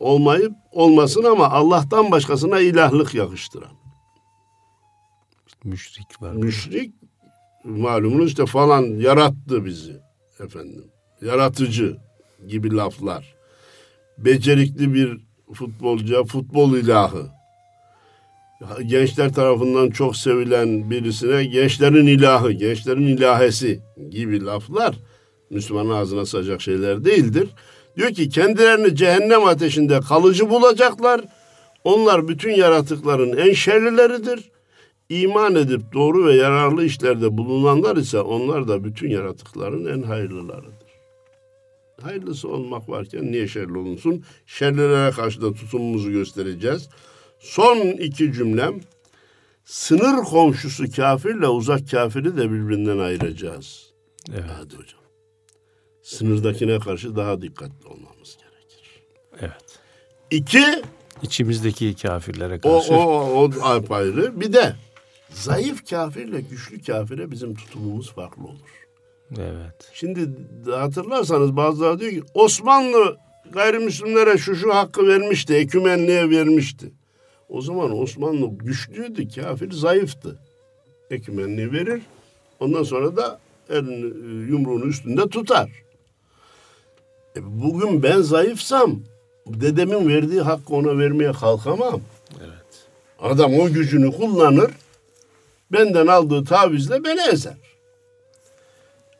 [0.00, 3.72] olmayıp olmasın ama Allah'tan başkasına ilahlık yakıştıran.
[5.64, 6.32] Müşrik var.
[6.32, 6.99] Müşrik
[7.64, 9.96] malumunuz işte falan yarattı bizi
[10.40, 10.84] efendim.
[11.22, 11.96] Yaratıcı
[12.48, 13.34] gibi laflar.
[14.18, 15.18] Becerikli bir
[15.54, 17.26] futbolcuya futbol ilahı.
[18.86, 23.80] Gençler tarafından çok sevilen birisine gençlerin ilahı, gençlerin ilahesi
[24.10, 24.94] gibi laflar
[25.50, 27.48] Müslümanın ağzına sığacak şeyler değildir.
[27.96, 31.20] Diyor ki kendilerini cehennem ateşinde kalıcı bulacaklar.
[31.84, 34.49] Onlar bütün yaratıkların en şerlileridir.
[35.10, 40.90] İman edip doğru ve yararlı işlerde bulunanlar ise onlar da bütün yaratıkların en hayırlılarıdır.
[42.02, 44.24] Hayırlısı olmak varken niye şerli olunsun?
[44.46, 46.88] Şerlilere karşı da tutumumuzu göstereceğiz.
[47.38, 48.80] Son iki cümlem.
[49.64, 53.90] Sınır komşusu kafirle uzak kafiri de birbirinden ayıracağız.
[54.32, 54.44] Evet.
[54.58, 55.00] Hadi hocam.
[56.02, 59.02] Sınırdakine karşı daha dikkatli olmamız gerekir.
[59.40, 59.78] Evet.
[60.30, 60.64] İki,
[61.22, 62.94] İçimizdeki kafirlere o, karşı.
[62.94, 63.50] o,
[63.90, 64.40] o ayrı.
[64.40, 64.74] Bir de
[65.34, 68.86] zayıf kafirle güçlü kafire bizim tutumumuz farklı olur.
[69.38, 69.90] Evet.
[69.92, 70.30] Şimdi
[70.70, 73.16] hatırlarsanız bazıları diyor ki Osmanlı
[73.52, 76.92] gayrimüslimlere şu şu hakkı vermişti, ekümenliğe vermişti.
[77.48, 80.38] O zaman Osmanlı güçlüydü, kafir zayıftı.
[81.10, 82.02] Ekümenliği verir,
[82.60, 85.70] ondan sonra da elini, yumruğunu üstünde tutar.
[87.36, 89.00] E, bugün ben zayıfsam,
[89.46, 92.00] dedemin verdiği hakkı ona vermeye kalkamam.
[92.40, 92.86] Evet.
[93.20, 94.70] Adam o gücünü kullanır,
[95.72, 97.56] benden aldığı tavizle beni ezer.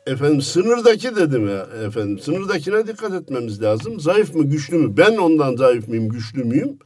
[0.07, 3.99] Efendim sınırdaki dedim ya efendim sınırdakine dikkat etmemiz lazım.
[3.99, 4.97] Zayıf mı güçlü mü?
[4.97, 6.79] Ben ondan zayıf mıyım güçlü müyüm?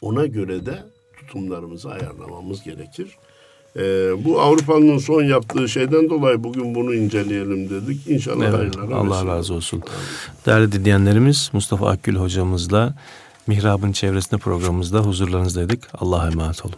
[0.00, 0.78] Ona göre de
[1.16, 3.16] tutumlarımızı ayarlamamız gerekir.
[3.76, 3.80] Ee,
[4.24, 8.06] bu Avrupa'nın son yaptığı şeyden dolayı bugün bunu inceleyelim dedik.
[8.06, 9.82] İnşallah Evet, hayırlara Allah vesile razı olsun.
[10.46, 12.94] Değerli dinleyenlerimiz Mustafa Akgül hocamızla
[13.46, 15.88] Mihrab'ın çevresinde programımızda huzurlarınızdaydık.
[15.94, 16.76] Allah'a emanet olun.